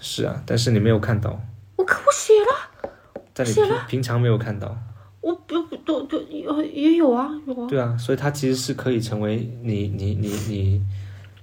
[0.00, 1.42] 是啊，但是你没有看到，
[1.76, 2.90] 我可我写了，
[3.34, 4.78] 在你写平平常没有看到。
[5.20, 10.82] 我不不都都有也有啊有啊，对啊，所以它其实是可以成为你你你你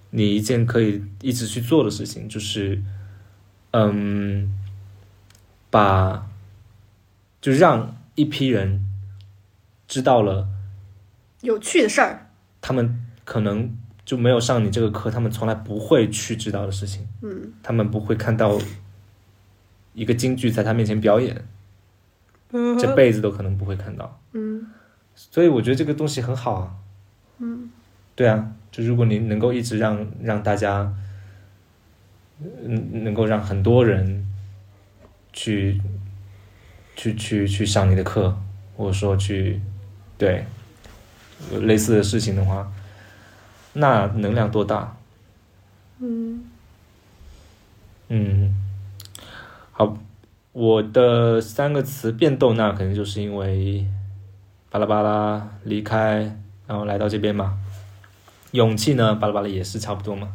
[0.09, 2.81] 你一件可以一直去做的事情，就是
[3.85, 4.51] 嗯，
[5.69, 6.27] 把
[7.39, 8.83] 就让一批人
[9.87, 10.47] 知道了，
[11.41, 17.53] 有趣的事儿，他们可能就没有上你这个课，他们从来不会去知道的事情，嗯。
[17.61, 18.57] 他们不会看到
[19.93, 21.45] 一个京剧在他面前表演，
[22.51, 24.19] 嗯这辈子都可能不会看到。
[24.33, 24.67] 嗯。
[25.15, 26.75] 所以我觉得这个东西很好啊。
[27.39, 27.69] 嗯。
[28.15, 30.91] 对啊，就如果你能够一直让让大家，
[32.39, 34.27] 嗯，能够让很多人
[35.33, 35.81] 去
[36.95, 38.37] 去去去上你的课，
[38.75, 39.59] 或者说去
[40.17, 40.45] 对
[41.61, 42.71] 类似的事情的话，
[43.73, 44.95] 那能量多大？
[45.99, 46.43] 嗯
[48.09, 48.55] 嗯，
[49.71, 49.97] 好，
[50.51, 53.85] 我的三个词变动，那可能就是因为
[54.69, 57.57] 巴拉巴拉离开，然后来到这边嘛。
[58.51, 60.31] 勇气呢，巴拉巴拉也是差不多嘛。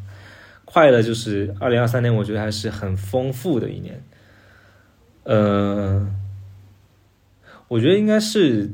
[0.72, 4.02] 快乐就是二零二三年，我觉得还是很丰富的一年。
[5.24, 6.10] 呃，
[7.68, 8.70] 我觉得应该是，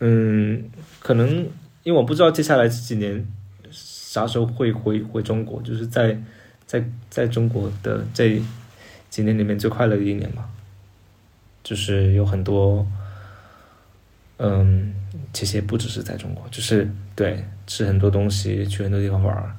[0.00, 1.48] 嗯，可能
[1.84, 3.24] 因为我不知道接下来这几年
[3.70, 6.20] 啥时候会回回中国，就是在
[6.66, 8.42] 在在中国的这
[9.08, 10.50] 几年里面最快乐的一年吧，
[11.62, 12.84] 就是有很多，
[14.38, 14.92] 嗯，
[15.32, 19.54] 其实也不只是在中国，就是对吃很多东西，去很多地方玩儿，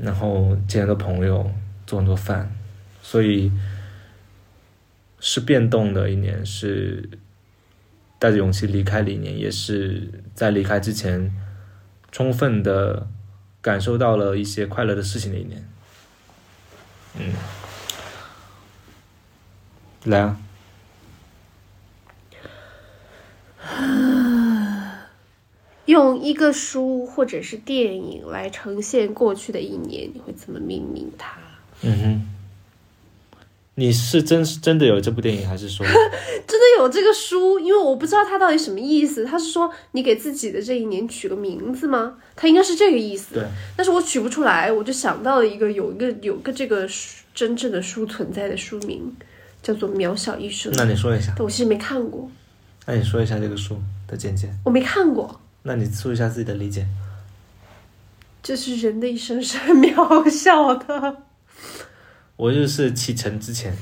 [0.00, 1.50] 然后见很多朋友，
[1.86, 2.50] 做很多饭，
[3.02, 3.50] 所以
[5.18, 7.08] 是变动的一年，是
[8.18, 11.34] 带着勇气离开的一年，也是在离开之前
[12.12, 13.08] 充分的
[13.60, 15.68] 感受到了一些快乐的事情的一年。
[17.18, 17.32] 嗯，
[20.04, 20.38] 来啊，
[25.88, 31.38] 用一个书或者是电影来呈现过去的一年，你会怎么命名它？
[31.80, 32.28] 嗯哼，
[33.76, 35.86] 你是真真的有这部电影，还是说
[36.46, 39.24] 真的有这个书，因为我不知道它到底什么意思。
[39.24, 42.18] 他是说你给自己的这一年取个名字吗？
[42.36, 43.36] 它应该是这个意思。
[43.36, 43.44] 对？
[43.74, 49.10] 但是我取不出来，我就想到了一个有一个有个这个书真正的书存在的书名，
[49.62, 50.70] 叫做《渺小一生》。
[50.76, 52.30] 那你说一下，但我其实没看过，
[52.84, 55.40] 那你说一下这个书的简介，我没看过。
[55.62, 56.86] 那你说一下自己的理解。
[58.42, 61.22] 这是人的一生是很渺小的。
[62.36, 63.76] 我就是启程之前，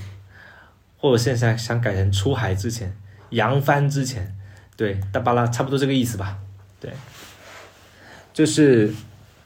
[0.97, 2.97] 或者现在想改成出海之前，
[3.31, 4.35] 扬帆之前，
[4.77, 6.39] 对，大巴拉差不多这个意思吧。
[6.81, 6.91] 对，
[8.33, 8.93] 就是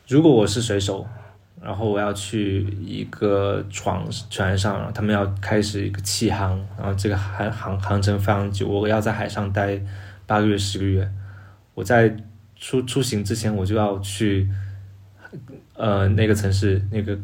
[0.07, 1.07] 如果我是水手，
[1.61, 9.79] 然后我要去一个船船上，然后他们要开始一个弃航，然后这个航航航程非常久，我要在海上待
[10.25, 11.11] 八个月、十个月。
[11.74, 12.16] 我在
[12.56, 14.48] 出出行之前，我就要去
[15.74, 17.18] 呃那个城市那个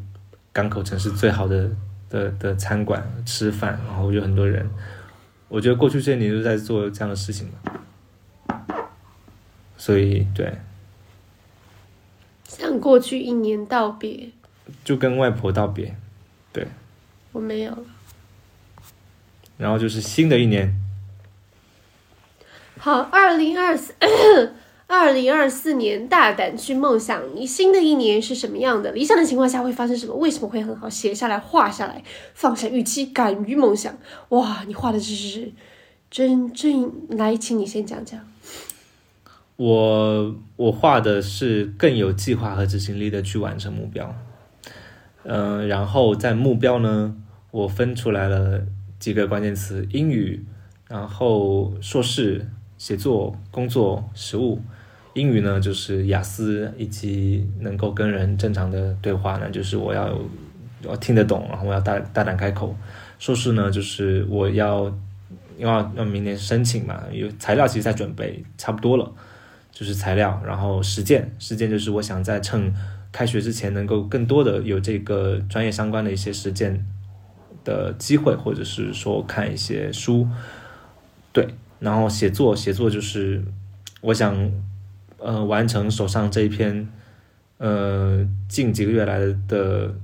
[0.52, 1.70] 港口城市最好的
[2.08, 4.68] 的的餐馆吃饭，然后有很多人。
[5.48, 8.74] 我觉得过去这些年都在做这样的事情嘛，
[9.76, 10.58] 所以对，
[12.48, 14.30] 向过去一年道别，
[14.84, 15.94] 就跟外婆道别，
[16.52, 16.66] 对
[17.30, 17.84] 我没有了。
[19.56, 20.74] 然后就是新的一年，
[22.78, 23.94] 好，二零二四，
[24.86, 28.92] 二零二四年大胆去梦想，你新的一年是什么样的？
[28.92, 30.14] 理想的情况下会发生什么？
[30.14, 30.88] 为什么会很好？
[30.88, 32.04] 写下来，画下来，
[32.34, 33.96] 放下预期，敢于梦想。
[34.28, 35.52] 哇，你画的真是
[36.10, 38.20] 真真来，请你先讲讲。
[39.56, 44.14] 我我画的是更有计划和执行力的去完成目标，
[45.24, 47.16] 嗯、然后在目标呢，
[47.50, 48.60] 我分出来了
[49.00, 50.44] 几个关键词：英语，
[50.88, 52.46] 然后硕士、
[52.78, 54.60] 写作、工作、实务。
[55.14, 60.14] 英语呢，就是雅思以及能够跟人正常的对话呢，就是我要
[60.82, 62.76] 我要听得懂，然后我要大大胆开口。
[63.18, 64.94] 硕士呢，就是我要
[65.56, 69.10] 要要明年申请嘛，有材料其实在准备，差不多了。
[69.72, 72.72] 就是材料，然后实践，实践就是我想在趁
[73.12, 76.82] 开学之前能够更多的有这个专业相关的一些实践
[77.62, 80.26] 的机会，或者是说看一些书，
[81.30, 81.48] 对，
[81.78, 83.42] 然后写作，写作就是
[84.00, 84.50] 我想
[85.18, 86.88] 呃完成手上这一篇
[87.58, 89.94] 呃近几个月来的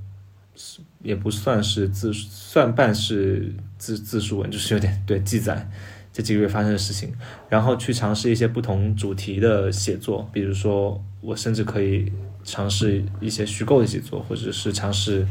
[1.01, 5.69] 也不算是自算半是自自述文，就是有点对记载。
[6.15, 7.11] 这几个月发生的事情，
[7.49, 12.11] 然后去尝试一些不同主题的写作，比如说我甚至可以
[12.43, 15.25] 尝试一些虚构的写作，或者是尝试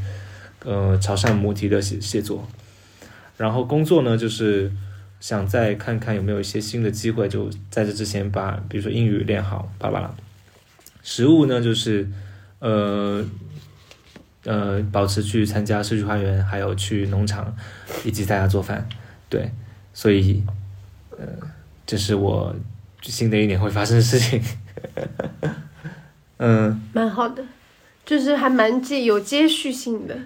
[0.65, 2.49] 呃潮汕母题的写写作。
[3.37, 4.73] 然后工作呢，就是
[5.23, 10.15] 想再看看有没有一些新的机会，就在这之前把比如说英语练好，巴拉巴拉。
[11.03, 12.11] 食物呢，就是
[12.59, 13.25] 呃
[14.45, 17.57] 呃保持去参加社区花园，还有去农场，
[18.05, 18.87] 以及在家做饭，
[19.31, 19.51] 对，
[19.95, 20.43] 所以。
[21.19, 21.27] 呃，
[21.87, 22.57] 这是我
[23.03, 24.43] 新的一年会发生的事情。
[26.39, 27.45] 嗯，蛮好的，
[28.05, 30.17] 就是还蛮接有接续性的。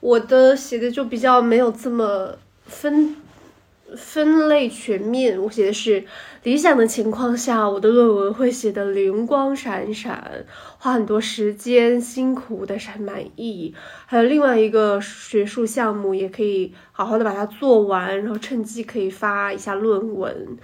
[0.00, 3.16] 我的写的就比较没有这么分
[3.96, 5.40] 分类全面。
[5.42, 6.04] 我写的是
[6.42, 10.44] 理想的情况下，我的论文会写的灵光闪闪，
[10.78, 13.74] 花很多时间，辛苦但是很满意。
[14.06, 20.58] 还有另外一个学术项目，也可以好好的把它做完，然后趁机可以发一下论文。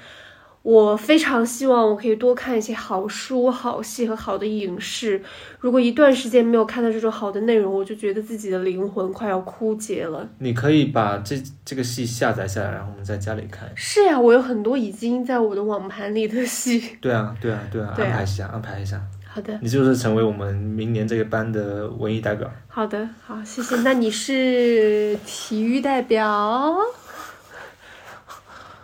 [0.62, 5.20] 我非常希望我可以多看一些好书、好戏和好的影视。
[5.58, 10.28] 如果一段时间没有看到这种好的内容，我就觉得自己的灵魂快要枯竭了。
[10.38, 13.68] 你可以把这这个戏下载下来，然后我们在家里看。
[13.74, 16.80] 是呀，我有很多已经在我的网盘里的戏。
[17.00, 19.00] 对啊，对啊，对啊，安排一下，安排一下。
[19.26, 19.58] 好的。
[19.62, 22.48] 你就是成为我们明年这个班的文艺代表。
[22.68, 23.74] 好的，好，谢谢。
[23.82, 26.76] 那你是体育代表？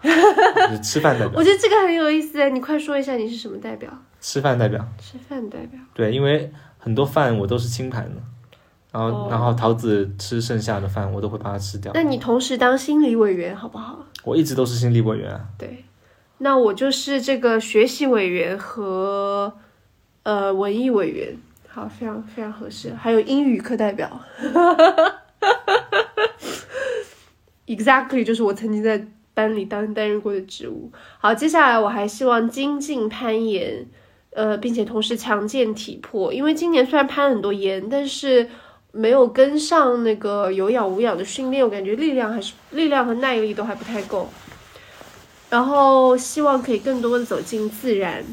[0.82, 3.90] 吃饭代表，我觉得这个很有意思哎，你快说一下你是什么代表？
[4.20, 5.78] 吃饭代表，吃饭代表。
[5.94, 8.20] 对，因为很多饭我都是清盘的，
[8.92, 11.92] 然后然后桃子吃剩下的饭，我都会把它吃掉。
[11.94, 14.04] 那你同时当心理委员好不好？
[14.24, 15.40] 我一直都是心理委员啊。
[15.56, 15.84] 对，
[16.38, 19.52] 那我就是这个学习委员和
[20.22, 21.36] 呃文艺委员，
[21.68, 22.92] 好，非常非常合适。
[22.94, 24.20] 还有英语课代表，
[27.66, 29.06] exactly 就是我曾经在。
[29.38, 30.90] 班里当担任过的职务。
[31.20, 33.86] 好，接下来我还希望精进攀岩，
[34.30, 36.32] 呃，并且同时强健体魄。
[36.32, 38.48] 因为今年虽然攀了很多岩，但是
[38.90, 44.28] 没有跟上那个有氧无氧的训练，我感觉力量还是力量和耐力都还不太够。
[45.50, 48.24] 然后希望可以更多的走进自然。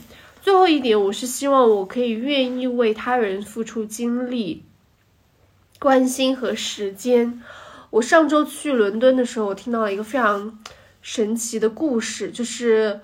[0.42, 4.64] 最后一点，我是希望我可以愿意为他人付出精力、
[5.78, 7.44] 关心和时间。
[7.92, 10.58] 我上周去伦敦的时候，我听到了一个非常。
[11.06, 13.00] 神奇的故事就是，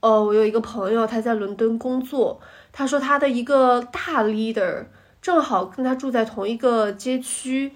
[0.00, 2.38] 呃，我有一个朋友，他在伦敦工作。
[2.70, 4.84] 他说他的一个大 leader
[5.22, 7.72] 正好跟他住在同一个街区。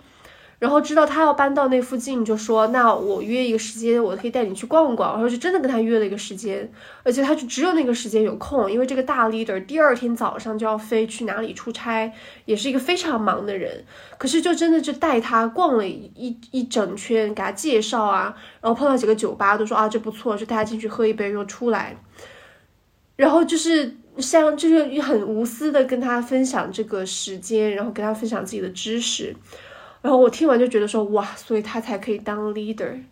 [0.61, 5.15] 然后知道他要搬到那附近，就说那我约一个时间，我可以带你去逛逛。
[5.15, 6.71] 然后就真的跟他约了一个时间，
[7.03, 12.13] 而且他就只有那个时间有空，因为这个大 leader 第二天早上就要飞去哪里出差，
[12.45, 13.83] 也是一个非常忙的人。
[14.19, 21.97] 可是就真的就带他逛了一一整圈，给他介绍啊，然后碰到几个酒吧，都说啊这不错，就带他进去喝一杯又出来。
[23.17, 29.35] 然后就是像就是很无私的跟他分享这个时间，然后跟他分享自己的知识。
[30.03, 33.03] 然后我听完就觉得说哇，所以他才可以当 leader，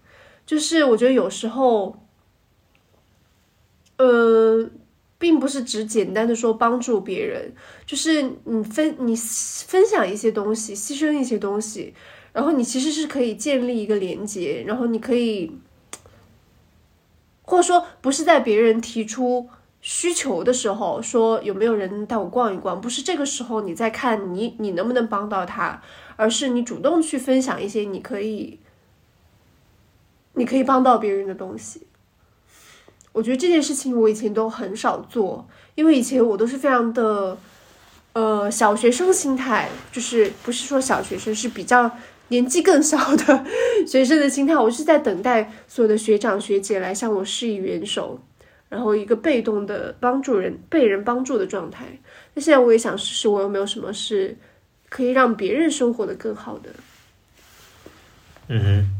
[0.46, 1.98] 就是我觉得有时候，
[3.98, 4.70] 呃，
[5.18, 7.52] 并不是只简单的说帮助别人，
[7.84, 11.92] 就是你分你分享一些东西，牺牲一些东西，
[12.32, 15.52] 然后你其实是可以建立一个连接，然后你可以，
[17.42, 19.48] 或者说不是在别人提出
[19.82, 25.82] 需求的时候说有没有人带我逛一逛，不是这个时候你在看你你能不能帮到他。
[26.18, 28.58] 而是你主动去分享一些你可以，
[30.32, 31.86] 你可以帮到别人的东西。
[33.12, 35.46] 我觉得这件事情我以前都很少做，
[35.76, 37.38] 因为以前我都是非常的，
[38.14, 41.88] 呃，小学生心态，就是不是说小学生，是比较
[42.30, 43.46] 年纪更小的
[43.86, 44.56] 学生的心态。
[44.56, 48.20] 我是在等待所有的学长学姐来向我施以援手，
[48.68, 51.86] 然后一个被动的帮助人、被人帮助的状态。
[52.34, 54.36] 那现在我也想试试，我有没有什么是。
[54.88, 56.70] 可以让别人生活的更好的。
[58.48, 58.90] 嗯哼。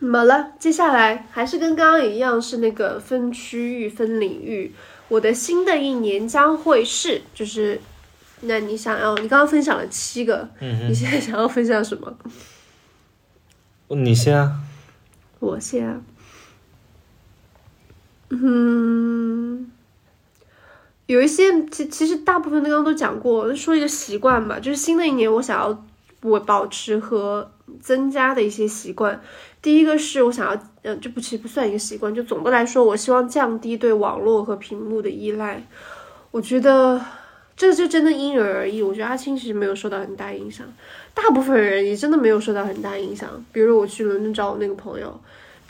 [0.00, 0.52] 怎么了？
[0.58, 4.74] 接下来还是跟刚刚一样，是那个分区域、分领域。
[5.08, 7.80] 我的新的一年将会是，就是，
[8.40, 9.14] 那你想要？
[9.16, 12.16] 你刚刚分享了七个，嗯你现在想要分享什么？
[13.88, 14.60] 你先啊。
[15.38, 16.00] 我先啊。
[18.30, 19.71] 嗯。
[21.12, 25.84] 有一些其其实大部分刚刚都讲过，说一个习惯吧，就是新的一年我想要
[26.22, 27.50] 我保持和
[27.80, 29.20] 增加的一些习惯。
[29.60, 35.62] 第一个是我想要，嗯，这不其实不算一个习惯，就总的来说，我希望降低对网络和屏幕的依赖。
[36.30, 37.00] 我觉得
[37.56, 38.82] 这就真的因人而异。
[38.82, 40.66] 我觉得阿青其实没有受到很大影响，
[41.12, 43.28] 大部分人也真的没有受到很大影响。
[43.52, 45.20] 比如我去伦敦找我那个朋友，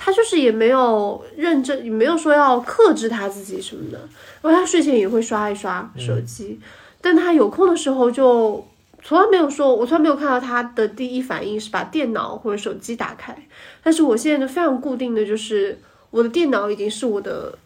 [0.04, 4.00] 他就是也没有认真，也没有说要克制他自己什么的。
[4.40, 6.58] 然后他睡前也会刷一刷手机，
[7.00, 8.66] 但他有空的时候就
[9.00, 13.32] 从来没有说，我从来没有看到他的第一反应是把电脑或者手机打开。
[13.80, 15.78] 但是我现在就非常固定的就是
[16.10, 17.56] 我的电脑已经是我的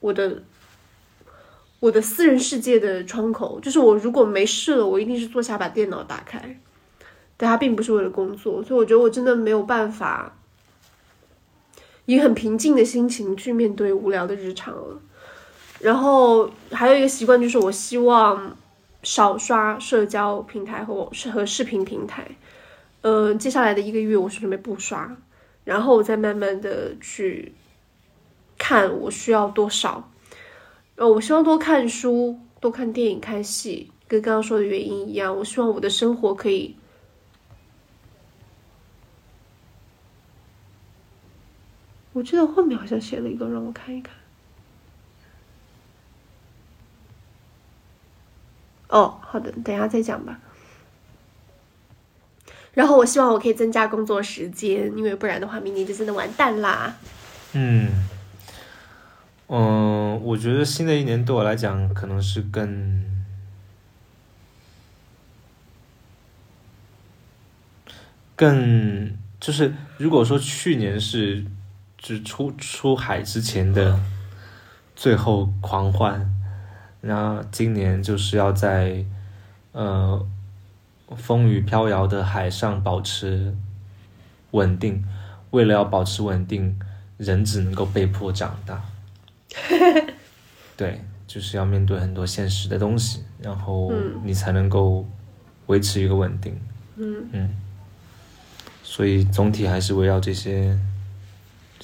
[0.00, 0.42] 我的
[1.80, 6.58] 我的私人世界的窗口，就是我如果没事了，我一定是坐下把电脑打开。
[7.36, 10.34] 但它并不是为了工作，所以我觉得我真的没有办法
[12.06, 15.00] 以很平静的心情去面对无聊的日常了。
[15.80, 18.56] 然后还有一个习惯就是，我希望
[19.02, 22.26] 少刷社交平台和网和视频平台。
[23.02, 25.16] 嗯，接下来的一个月我是准备不刷。
[25.64, 27.52] 然后我再慢慢的去
[28.58, 30.10] 看我需要多少，
[30.96, 35.34] 呃，我希望多看书、多看电影、看戏，跟刚刚说的原因一样。
[35.34, 36.76] 我希望我的生活可以，
[42.14, 44.14] 我记得后面好像写了一个，让我看一看。
[48.88, 50.40] 哦，好的，等下再讲吧。
[52.72, 56.96] 然后我希望我可以增加工作时间，因为不然的话，明年就真的完蛋啦。
[57.52, 57.90] 嗯，
[59.48, 63.04] 嗯，我觉得新的一年对我来讲可能是更
[68.36, 71.44] 更就是，如果说去年是
[72.04, 73.98] 只出出海之前的
[74.94, 76.30] 最后狂欢，
[77.00, 79.02] 那今年就是要在
[79.72, 80.24] 呃。
[81.18, 83.54] 风雨飘摇的海上保持
[84.52, 85.04] 稳定，
[85.50, 86.76] 为了要保持稳定，
[87.18, 88.82] 人只能够被迫长大。
[90.76, 93.92] 对，就是要面对很多现实的东西，然后
[94.24, 95.06] 你才能够
[95.66, 96.58] 维持一个稳定。
[96.96, 97.50] 嗯嗯，
[98.82, 100.76] 所以总体还是围绕这些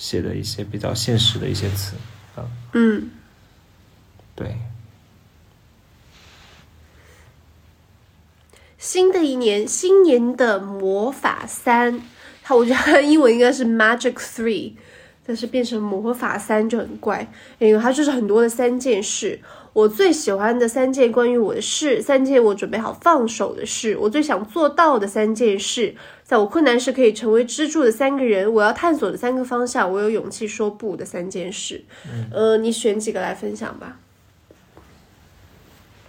[0.00, 1.94] 写的一些比较现实的一些词
[2.34, 2.48] 啊。
[2.72, 3.10] 嗯，
[4.34, 4.56] 对。
[8.78, 12.00] 新的一年，新年的魔法三，
[12.42, 14.72] 它我觉得它英文应该是 Magic Three，
[15.26, 19.38] 但是变成魔法三就很怪，因为它就是很多的三件事。
[19.74, 25.94] 我最喜欢的三件关于我的事，三件我准备好放手的事，我最想做到的三件事，
[26.30, 31.82] 在我困难时可以成为支柱的三个人，我要探索的三个方向，我有勇气说不的三件事。
[32.30, 33.98] 呃，你选几个来分享吧。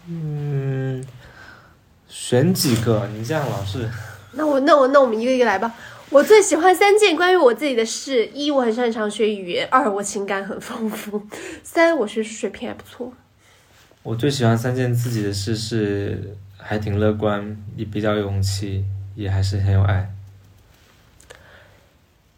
[0.07, 1.03] 嗯。
[2.07, 3.09] 选几个？
[3.15, 3.89] 你这样老是
[4.37, 5.73] 那我那我那我们一个一个来吧。
[6.11, 11.19] 我最喜欢三件关于我自己的事：一，我很擅长学语言；二，我情感很丰富；
[11.63, 13.11] 三，我学习水平还不错。
[14.03, 18.85] 我最喜欢三件自己的事是还挺乐观，也比较有勇气，
[19.15, 20.13] 也还是很有爱。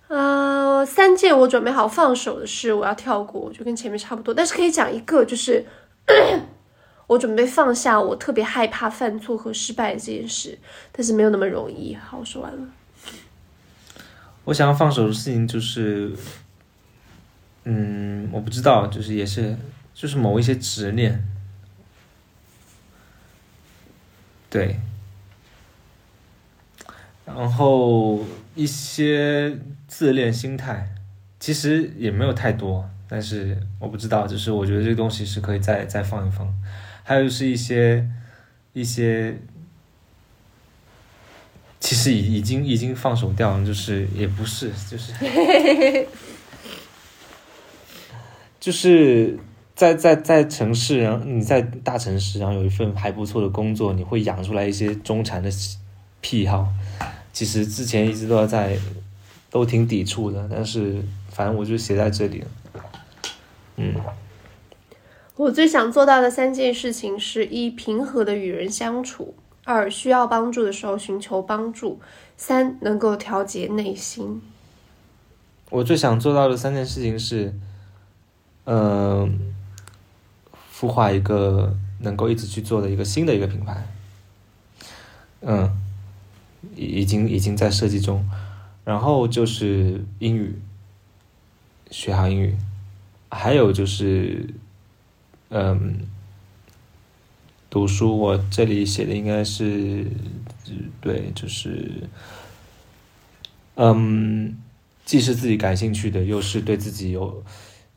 [0.07, 5.65] 呃，三件我准备好放手的事，我要跳过，就跟前面差不多，但是可以讲一个，就是。
[7.05, 10.57] 我准备放下我特别害怕犯错和失败这件事，
[10.91, 11.93] 但是没有那么容易。
[11.93, 12.67] 好，我说完了。
[14.45, 16.13] 我想要放手的事情就是，
[17.65, 19.55] 嗯，我不知道，就是也是，
[19.93, 21.23] 就是某一些执念，
[24.49, 24.79] 对，
[27.25, 28.19] 然后
[28.55, 29.57] 一些
[29.87, 30.87] 自恋心态，
[31.39, 36.53] 其实也没有太多，但是我不知道，就是我觉得这个东西是可以再再放一放。
[37.03, 38.07] 还有就是一些
[38.73, 39.37] 一些，
[41.79, 45.13] 其实已已经已经放手掉了，就是也不是，就是
[48.59, 49.37] 就是
[49.75, 55.49] 在在在城市，然后你在大城市，然后有一份还不错的工作，你会养出来一些中产的
[56.23, 56.67] 癖好。
[57.31, 58.79] 其实之前一直都在，
[59.51, 62.47] 都挺抵触的，但是反正我就写在这里了，
[63.75, 63.93] 嗯。
[65.35, 71.99] 我最想做到的三件事情是：一、平和的与人相处；二、需要帮助的时候寻求帮助；
[72.37, 74.41] 三、能够调节内心。
[75.71, 77.51] 我最想做到的三件事情是，
[78.65, 79.39] 嗯，
[80.71, 83.87] 孵化一个能够一直去做的一个新的一个品牌。
[85.41, 85.67] 嗯，
[86.75, 88.23] 已经已经在设计中。
[88.83, 90.59] 然后就是英语，
[91.91, 92.55] 学好英语，
[93.29, 94.47] 还有就是。
[95.55, 95.99] 嗯，
[97.69, 100.03] 读书，我这里写的应该是，
[100.99, 102.09] 对，就是，
[103.75, 104.57] 嗯，
[105.05, 107.43] 既是自己感兴趣的，又是对自己有，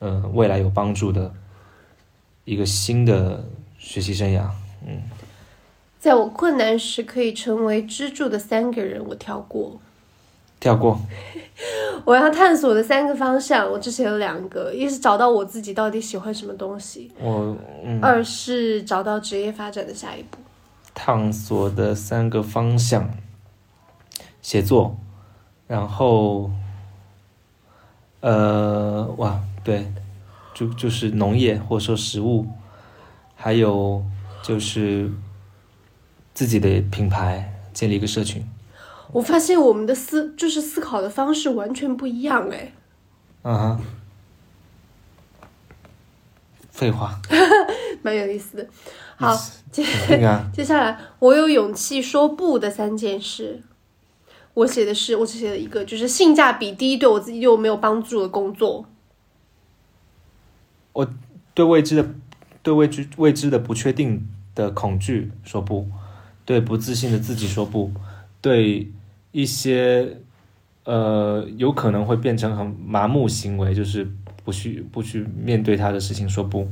[0.01, 1.33] 嗯、未来有帮助的
[2.45, 3.49] 一个新的
[3.79, 4.51] 学习生涯。
[4.87, 5.01] 嗯，
[5.99, 9.81] 在我困难时可以成为支柱的三个人，我跳过。
[10.59, 10.99] 跳过，
[12.07, 20.39] 我要探索的三个方向，我之前有两个，一是找到我自己到底喜欢什么东西，我嗯，二是找到职业发展的下一步。
[20.95, 23.11] 探索的三个方向：
[24.41, 24.97] 写作，
[25.67, 26.51] 然后，
[28.21, 29.93] 呃，哇，对，
[30.55, 32.47] 就就是农业或者说食物，
[33.35, 34.03] 还有
[34.43, 35.11] 就是
[36.37, 38.47] 自己的品牌，建立一个社群。
[39.11, 42.73] 我发现我们的思就是思考的方式完全不一样哎。
[43.43, 43.81] 嗯哼，
[46.71, 47.19] 废话，
[48.03, 48.67] 蛮有意思的。
[49.17, 49.35] 好，
[49.73, 49.83] 接
[50.27, 53.63] 啊 接下来我有勇气说不的三件事。
[54.53, 58.85] 我写的是，我只写了一个，就是性价比低，对我自己又没有帮助的工作。
[60.93, 61.09] 我
[61.55, 62.11] 对未知的、
[62.63, 65.89] 对未知未知的不确定的恐惧说不，
[66.47, 67.91] 对不自信的自己说不，
[68.41, 68.91] 对
[69.33, 70.17] 一些
[70.85, 74.09] 呃有可能会变成很麻木行为，就是
[74.45, 76.69] 不去不去面对他的事情说不。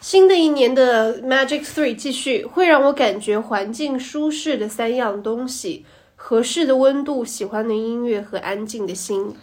[0.00, 5.84] 新的一年的 Magic Three 继续会让我感觉环境舒适的三样东西：
[6.14, 9.34] 合适的温度、喜欢的音乐和安静的心。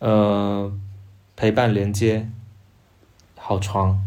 [0.00, 0.72] 呃，
[1.36, 2.28] 陪伴、连接、
[3.36, 4.00] 好床、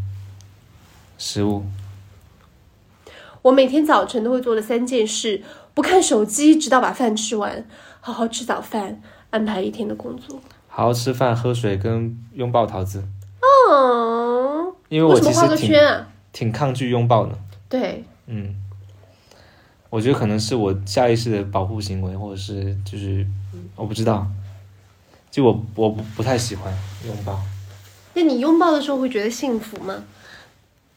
[1.17, 1.63] 食物。
[3.49, 5.41] 我每天早晨都会做的三件事：
[5.73, 7.65] 不看手机，直到把饭吃完，
[7.99, 10.39] 好好吃早饭，安排一天的工作。
[10.67, 13.03] 好好吃饭、喝水跟拥抱桃子，
[13.41, 16.07] 哦，因为为什么画个我其实挺圈啊？
[16.31, 17.35] 挺抗拒拥抱的。
[17.67, 18.55] 对，嗯，
[19.89, 23.25] 我觉得可能是我下意识的保护行为，或者是就是
[23.75, 24.27] 我不知道，
[25.31, 26.71] 就我我不不太喜欢
[27.07, 27.39] 拥抱，
[28.13, 30.03] 那你拥抱的时候会觉得幸福吗？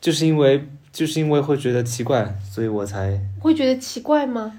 [0.02, 4.52] 就是因为就是因为会觉得奇怪，所以我才会觉得奇怪吗？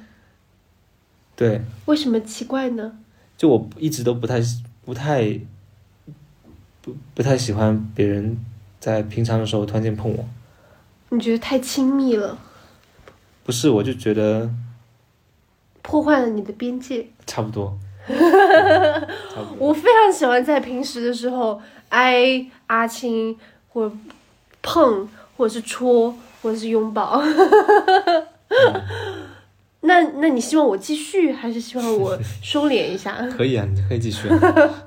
[1.36, 2.98] 对，为什么奇怪呢？
[3.38, 4.42] 就我一直都不太
[4.86, 5.40] 不太
[6.82, 8.38] 不不太喜欢别人
[8.80, 10.26] 在平常的时候突然间碰我，
[11.10, 12.38] 你觉得太亲密了，
[13.44, 14.50] 不是我就觉得
[15.82, 17.08] 破坏了你的边界。
[17.26, 17.78] 差不多，
[19.58, 23.38] 我非常喜欢在平时的时候挨阿青，
[23.70, 23.92] 或
[24.62, 25.08] 碰，
[25.38, 27.22] 或者是戳，或者是拥抱。
[29.82, 33.18] 那那你希望我继续，还是希望我收敛一下？
[33.36, 34.40] 可以啊，你可以继续啊。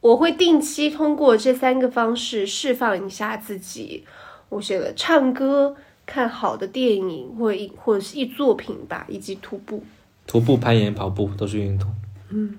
[0.00, 4.04] 我会定期通过这三个方式释放一下自己。
[4.50, 5.74] 我写了唱歌、
[6.06, 9.82] 看好的电影，或一或者是一作品吧，以及徒步。
[10.26, 11.92] 徒步、攀岩、跑步都是运动。
[12.30, 12.56] 嗯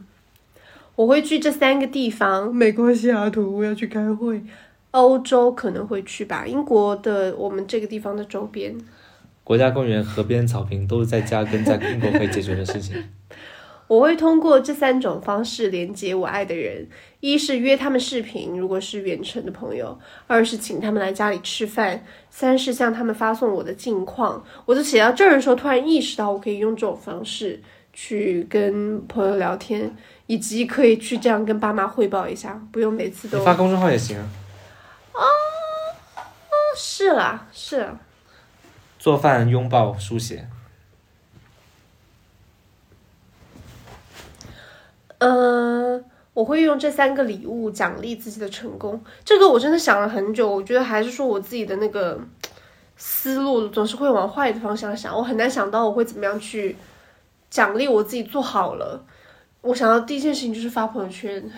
[0.95, 4.39] 我会去这三个地方：美国西雅图，我要去开会；
[4.95, 8.73] 欧洲可能会去吧，英国的我们这个地方的周边。
[9.43, 12.95] 国家公园、河边、草坪都是在家跟在英国可以解决的事情。
[13.87, 16.87] 我会通过这三种方式连接我爱的人：
[17.19, 19.87] 一是约他们视频，如果是远程的朋友；
[20.27, 24.41] 二是请他们来家里吃饭；三是向他们发送我的近况。
[24.65, 29.93] 我就写到这儿的时候，突然意识到我可以用这种方式去跟朋友聊天，
[30.25, 34.25] 以及可以去这样跟爸妈汇报一下，不用每次都发公众号也行啊。
[36.78, 37.99] 是啦，是啦。
[38.99, 40.47] 做饭、拥抱、书写。
[45.20, 46.03] 嗯，
[46.34, 49.01] 我会用这三个礼物奖励自己的成功。
[49.24, 52.20] 这个我真的想了很久，我觉得还是说我自己的那个
[52.97, 56.76] 思路总是会往坏的方向想，我很难想到我会怎么样去
[57.49, 59.05] 奖励我自己做好了。
[59.61, 61.49] 我想到第一件事情就是发朋友圈，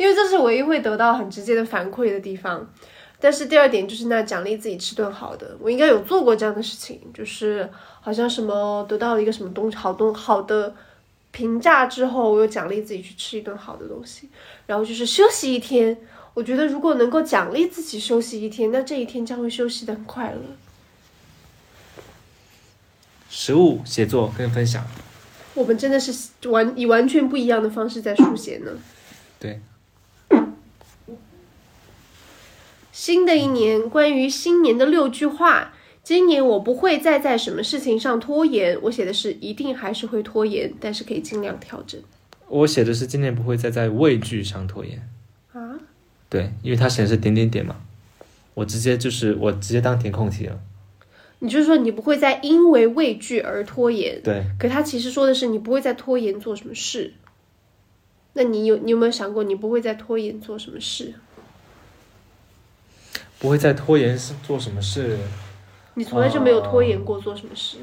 [0.00, 2.66] 因为这是唯一会得到很直接的反馈的地方。
[3.20, 7.68] 但是第二点就是那奖励自己吃顿好的，我应该有做过这样的事情，就是
[8.00, 10.74] 好像什么得到了一个什么东西好东好的
[11.30, 14.30] 评价之后，我有奖励自己去吃一顿好的东西，
[14.66, 15.98] 然后就是休息一天。
[16.32, 20.40] 我觉得如果能够奖励自己休息一天，那这一天将会休息的很快乐。
[23.28, 24.82] 食物、写作跟分享。
[25.52, 28.70] 我们真的是完以完全不一样的方式在书写呢。
[29.38, 29.60] 对，
[33.00, 35.72] 新的一年，关于新年的六句话。
[36.02, 38.78] 今年我不会再在什么事情上拖延。
[38.82, 41.98] 我写的是一定还是会拖延，但是可以尽量调整。
[42.46, 45.08] 我写的是今年不会再在畏惧上拖延。
[45.54, 45.80] 啊，
[46.28, 47.76] 对，因为它显示点点点嘛。
[48.52, 50.60] 我直接就是我直接当填空题了。
[51.38, 57.14] 你就是说你不会再因为畏惧而拖延，对，可他其实说的是你不会再拖延做什么事。
[58.34, 61.14] 那你有你有没有想过你不会再拖延做什么事？
[63.40, 65.18] 不会再拖延是做什么事？
[65.94, 67.78] 你从来就没有拖延过做什么事。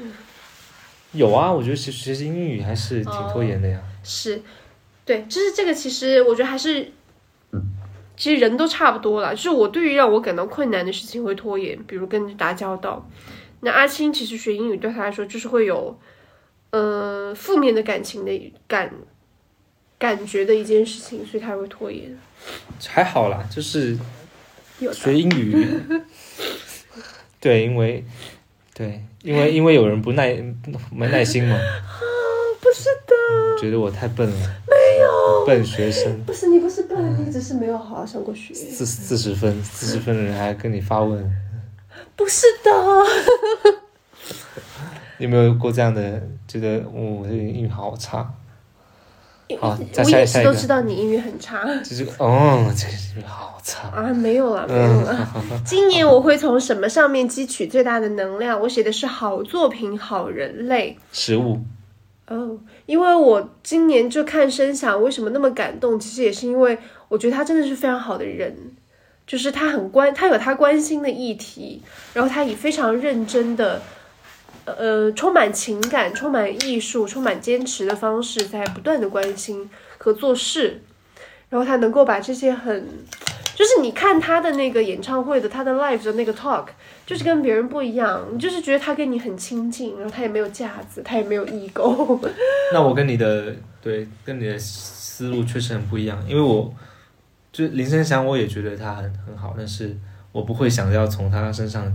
[1.12, 3.80] 有啊，我觉得其实学习英语还是挺拖延的呀。
[4.02, 4.40] 是，
[5.04, 6.92] 对，就是这个，其实我觉得还是，
[8.16, 9.34] 其实人都差不多了。
[9.34, 13.08] 就是我对于让我感到困难的事情会拖延，比如跟人打交道。
[13.60, 15.98] 那阿青其实学英语对他来说就是会有，
[16.70, 18.92] 呃，负面的感情的感
[19.98, 22.16] 感觉的一件事情，所以他会拖延。
[22.86, 23.98] 还好啦，就是
[24.92, 25.66] 学英语，
[27.40, 28.04] 对，因为
[28.74, 30.34] 对，因为因为有人不耐
[30.92, 31.56] 没耐心嘛，
[32.60, 35.46] 不是的，觉得我太笨了，没有。
[35.46, 38.52] 笨学生，不是你不是笨，你只是没有好好上过学。
[38.52, 41.24] 四四十分四十分的人还跟你发问，
[42.14, 43.80] 不是的，
[45.18, 48.34] 你有没有过这样的觉得我这个英语好差？
[49.56, 51.64] 好再我也是都下下一个知道你英语很差。
[51.82, 53.88] 就是哦，这个英语好差。
[53.88, 55.28] 啊，没有了，没有嗯了。
[55.64, 58.60] 今年我会从什么上面汲取最大的能量？
[58.60, 60.98] 我写的是好作品、好人类。
[61.12, 61.60] 食物，
[62.26, 66.76] 哦，因为我今年就看声响为什么那么感动，其实也是因为
[67.08, 68.54] 我觉得他真的是非常好的人，
[69.26, 71.82] 就是他很关，他有他关心的议题，
[72.12, 73.80] 然后他以非常认真的。
[74.76, 80.82] 呃，充满情感、充满艺术、充满坚持的方式，在不断的关心和做事，
[81.48, 82.86] 然后他能够把这些很，
[83.54, 86.66] 就是你看他的那个演唱会的他的 live 的那个 talk，
[87.06, 92.20] 就是跟别人不一样，你就是觉得他跟你很亲近，然后他也没有架子，他也没有异构
[92.72, 96.72] 那我跟你的对跟你的思路确实很不一样，因为我
[97.50, 99.96] 就林声祥，我也觉得他很很好，但是
[100.30, 101.90] 我不会想要从他身上，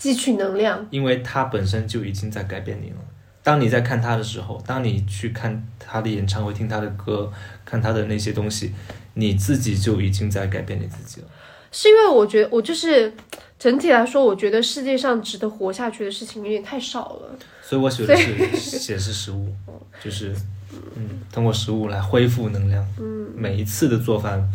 [0.00, 0.86] 汲取能量。
[0.90, 2.96] 因为他本身就已经在改变你了。
[3.42, 7.30] 当你在看他的时候，当你去看他的演唱会、听他的歌、
[7.64, 8.74] 看他的那些东西，
[9.14, 11.26] 你自己就已经在改变你自己了。
[11.72, 13.12] 是因为我觉得我就是
[13.58, 17.38] 整体来说，我觉得世界上值得活下去的事情有点太少了。
[17.62, 19.54] 所以我写的是写的是食物，
[20.02, 20.34] 就是
[20.96, 22.84] 嗯，通过食物来恢复能量。
[22.98, 24.46] 嗯，每一次的做饭，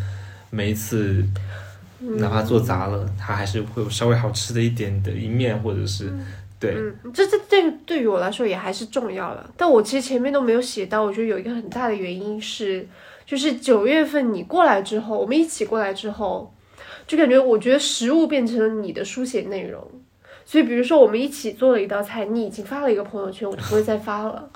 [0.50, 1.26] 每一次
[2.18, 6.14] 哪怕做砸了，它还是会有稍微好吃的一点的一面，或者是
[6.60, 9.50] 对嗯，这这这个对于我来说也还是重要了。
[9.58, 12.88] 但我其实前面都没有写到，我觉得有一个很大的原因是，
[13.26, 16.54] 就是九月份你过来之后，我们一起过来之后，
[17.06, 19.86] 就感觉我觉得食物变成了你的书写内容。
[20.46, 24.48] 所以比如说我们一起做了一道菜，你已经发了一个朋友圈，我就不会再发了。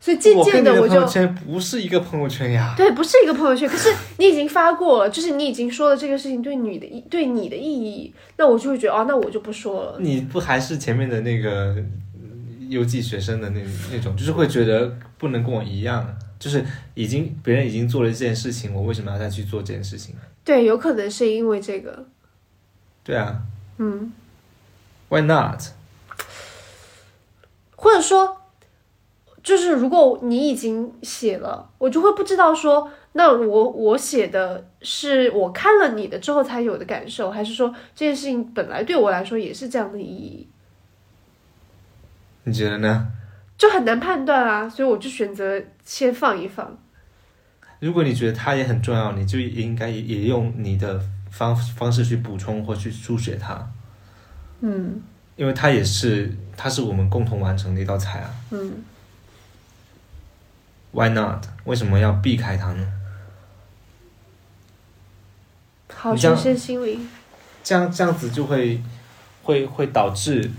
[0.00, 2.72] 所以渐渐的我就朋友圈不是一个朋友圈呀。
[2.74, 9.96] 对，不是一个朋友圈，可是你已经发过了，就是你已经说了这个事情对你的意对你的意义，那我就会觉得哦，那我就不说了。
[10.00, 11.74] 你不还是前面的那个
[12.14, 13.60] 嗯优绩学生的那
[13.92, 20.14] 那种，就是会觉得不能跟我一样，就是已经别人已经做了这件事情，我为什么要再去做这件事情？
[20.42, 22.06] 对，有可能是因为这个，
[23.04, 23.42] 对啊
[23.76, 24.10] 嗯
[25.10, 25.60] ，，Why not？
[27.76, 28.39] 或者说，
[29.42, 40.48] 就是如果你已经写了，我就会不知道说，那我我写的是我看了你的之后才有的感受，还是说这件事情本来对我来说也是这样的意义，
[42.44, 43.08] 你觉得呢？
[43.56, 44.68] 就很难判断啊。
[44.68, 46.78] 所以我就选择先放一放。
[47.78, 53.70] 如果你觉得它也很重要，你就应该也也用你的方方式去补充或去书写它，
[54.60, 55.00] 嗯
[55.36, 58.30] 因为它也是它是我们共同完成的一道菜啊。
[58.50, 58.72] 嗯，
[60.92, 61.46] Why not？
[61.64, 62.86] 为什么要避开它呢？
[65.94, 67.08] 好，你这样深深心灵。
[67.62, 68.80] 这样这样子就会
[69.42, 70.50] 会会导致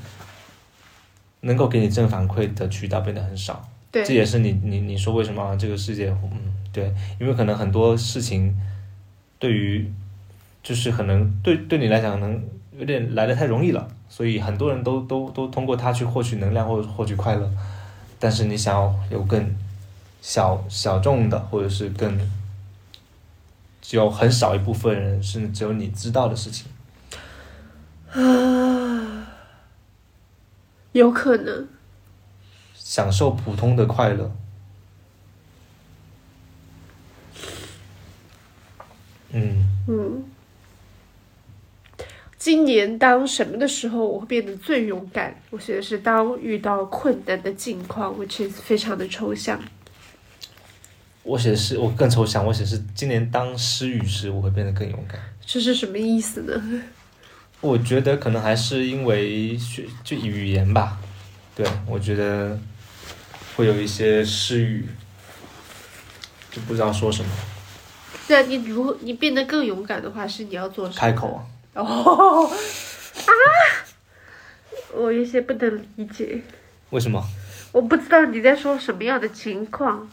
[1.41, 3.67] 能够给你正反馈的渠道变得很少。
[3.91, 8.55] 对，这也是你你你说为什么、啊、这个世界，嗯，对，因为可能很多事情
[9.37, 9.91] 对于
[10.63, 12.41] 就是可能对对你来讲可能
[12.77, 17.51] 有点来的太容易了，所以很多人都都都通过它去获取能量或者获取快乐，
[18.19, 19.43] 但是你想要有更
[20.21, 22.17] 小小众的或者是更
[23.81, 26.67] 只有很少一部分人甚至只有你知道的事情。
[28.11, 29.27] 啊，
[30.93, 31.67] 有可能。
[32.75, 34.31] 享受普通的快乐。
[39.31, 40.25] 嗯，嗯，
[42.37, 45.41] 今年当什么的时候我会变得最勇敢？
[45.51, 49.57] 我觉得是当遇到困难的境况，which is 非常的抽象。
[51.23, 55.19] 我写的是我更抽象，我写的是今年当失语时我会变得更勇敢。
[55.45, 56.83] 这是什么意思呢？
[57.61, 60.97] 我觉得可能还是因为学就语言吧，
[61.55, 62.57] 对我觉得
[63.55, 64.87] 会有一些失语，
[66.51, 67.29] 就不知道说什么，
[68.27, 70.99] 对啊，你如何你变得更勇敢的话，是你要做什么？
[70.99, 71.45] 开口啊。
[71.73, 73.31] 哦 啊！
[74.95, 76.41] 我有些不能理解，
[76.89, 77.23] 为什么？
[77.71, 80.09] 我不知道你在说什么样的情况。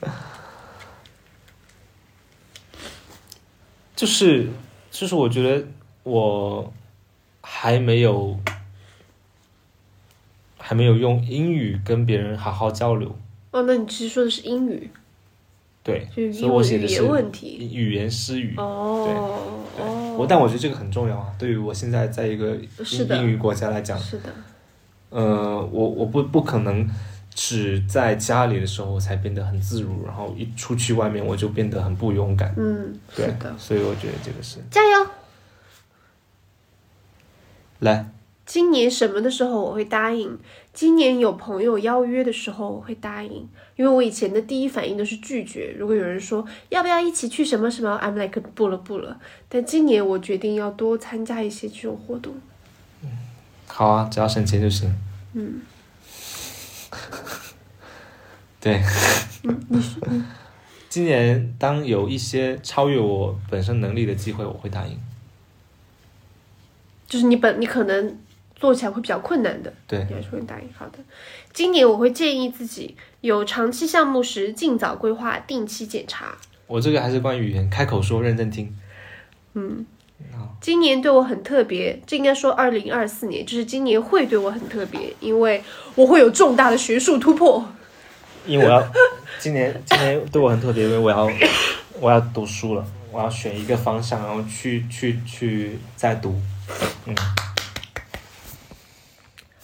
[4.00, 4.48] 就是
[4.90, 5.62] 就是，我觉得
[6.04, 6.72] 我
[7.42, 8.34] 还没有
[10.56, 13.14] 还没有用英语跟别人好好交流，
[13.50, 14.88] 哦，那你其实说的是英语，
[15.84, 17.04] 对，就是所以我写的是
[17.58, 18.54] 语言失语。
[18.56, 19.04] 哦
[19.76, 24.34] 对哦，我但我觉得这个很重要啊，对于我现在在一个是英英语国家来讲，是的，
[25.10, 26.88] 呃，我我不不可能
[27.42, 32.54] 只在家里的时候才变得很自如，然后一出去外面我就变得很不勇敢。
[32.58, 35.06] 嗯，是对的，，所以我觉得这个是加油！
[37.78, 38.10] 来，
[38.44, 40.38] 今年什么的时候我会答应，
[40.74, 45.74] 今年有朋友邀约的时候我会答应，因为我以前的第一反应都是拒绝。
[45.78, 49.18] 如果有人说要不要一起去什么什么，I'm like 不了不了。
[49.48, 52.34] 但今年我决定要多参加一些这种活动。
[53.02, 53.08] 嗯
[53.66, 54.94] 好啊，只要省钱就行。
[55.32, 55.62] 嗯，
[58.60, 58.82] 对，
[60.90, 64.98] 今年当有一些超越我本身能力的机会，我会答应。
[67.08, 68.18] 就是你本你可能
[68.54, 70.68] 做起来会比较困难的，对你还是会答应。
[70.76, 70.98] 好的，
[71.52, 76.36] 今年我会建议自己有长期项目时尽早规划，定期检查。
[76.66, 78.76] 我这个还是关于语言，开口说，认真听。
[79.54, 79.86] 嗯，
[80.60, 87.66] 今年对我很特别，这应该说二零二四年，就是今年会对我很特别，因为我会有重大的学术突破。
[88.46, 88.82] 因为我要
[89.38, 91.30] 今年今年对我很特别，因为我要
[92.00, 96.40] 我要读书了，我要选一个方向，然后去去去再读。
[97.06, 97.14] 嗯，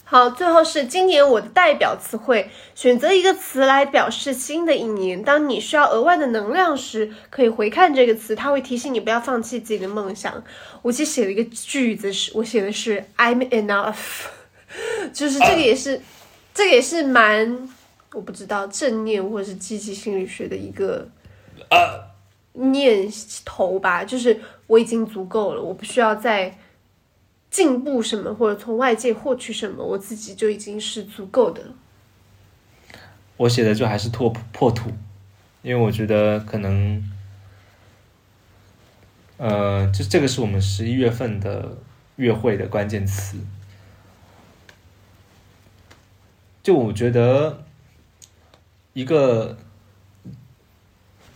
[0.04, 5.22] 好，最后是今年我的代表词汇，选择一个词来表示新的一年。
[5.22, 10.42] 当你需要额外的能量时，可以回看这个词，它会提醒你不要放弃自己的梦想。
[10.82, 13.94] 我其实写了一个句子，是我写的是 I'm enough，
[15.12, 16.00] 就是这个也是，
[16.54, 17.68] 这个也是蛮
[18.16, 21.06] 我不知道正念或者是积极心理学的一个
[22.54, 23.06] 念
[23.44, 26.58] 头吧，就是我已经足够了，我不需要再
[27.50, 31.74] 进步什么或者从外界获取什么，我自己就已经是足够的了。
[33.36, 34.90] 我写的就还是拓破土，
[35.60, 37.06] 因为我觉得可能，
[39.36, 41.76] 呃，就这个是我们十一月份的
[42.16, 43.36] 月会的关键词。
[46.62, 47.65] 就我觉得，
[48.96, 49.54] 一个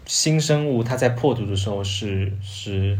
[0.06, 2.98] 新生物它在破土的时候是是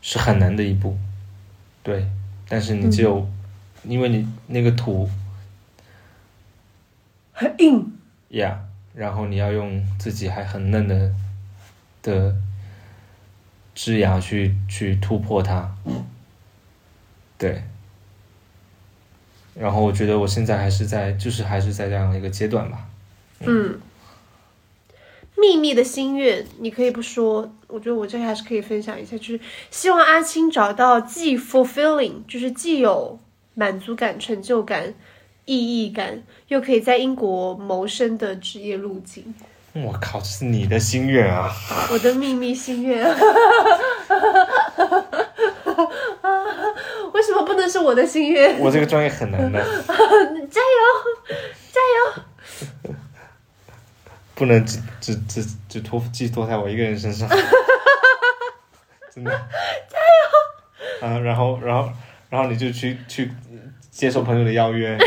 [0.00, 0.96] 是很难的一步，
[1.82, 2.08] 对。
[2.48, 3.30] 但是你只有，
[3.82, 5.06] 因为你那个土
[7.34, 7.92] 很硬，
[8.30, 8.58] 呀
[8.94, 11.14] 然后你要用自己还很嫩的
[12.00, 12.34] 的
[13.74, 15.76] 枝芽去去突破它，
[17.36, 17.62] 对。
[19.54, 22.88] 然后我觉得我现在还是在，就是还是在这样一个阶段吧。
[23.40, 23.80] 嗯。
[25.36, 33.18] 秘密的心愿，你可以不说，我觉得我这个还是可以分享一下，就是希望阿青找到既 fulfilling，就是既有
[33.54, 34.94] 满足感、成就感、
[35.44, 39.34] 意义感，又可以在英国谋生的职业路径。
[39.72, 41.50] 我靠，这是你的心愿啊！
[41.90, 43.04] 我的秘密心愿，
[47.12, 48.56] 为什么不能是我的心愿？
[48.60, 49.58] 我这个专业很难的，
[50.48, 50.78] 加油，
[51.72, 52.22] 加油！
[54.34, 57.28] 不能只只只只托寄托在我一个人身上，
[59.14, 59.30] 真的。
[59.30, 61.06] 加油！
[61.06, 61.92] 啊，然后然后
[62.30, 63.30] 然后你就去去
[63.90, 64.96] 接受朋友的邀约。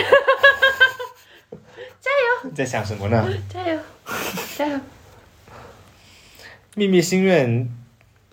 [2.00, 2.50] 加油！
[2.50, 3.28] 你在想什么呢？
[3.50, 3.80] 加油，
[4.56, 4.80] 加油！
[6.76, 7.70] 秘密心愿，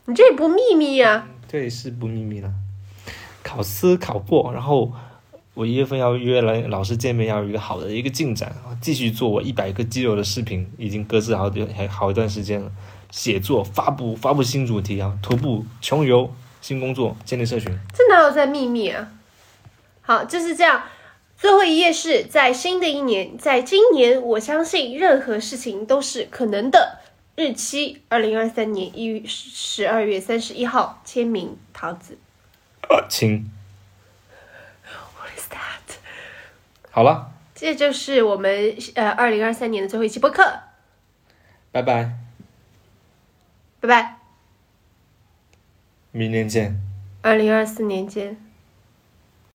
[0.04, 2.52] 你这也不秘密呀、对，是不秘密了。
[3.42, 4.92] 考试考过，然后
[5.54, 12.70] 我一月份要约来老师见面，要有一个好的一个进展，继续做我一百个肌肉的视频，已经搁置好久还好一段时间了。
[13.12, 16.28] 写作、发布、发布新主题啊，徒步、穷游、
[16.60, 17.72] 新工作、建立社群。
[17.92, 19.12] 这哪有在秘密啊？
[20.02, 20.82] 好，就是这样。
[21.36, 26.98] 最后一页是在新的一年，在今年，我相信任何事情都是可能的。
[27.36, 32.18] 日期：二零二三年一月十二月三十一号，签名桃子。
[32.88, 33.48] 啊，亲，
[36.94, 40.60] 好了，这就是我们呃二零二三年的最后一期播客，
[41.72, 42.12] 拜拜，
[43.80, 44.18] 拜拜。
[46.12, 46.80] 明年见。
[47.20, 48.43] 二零二四年见。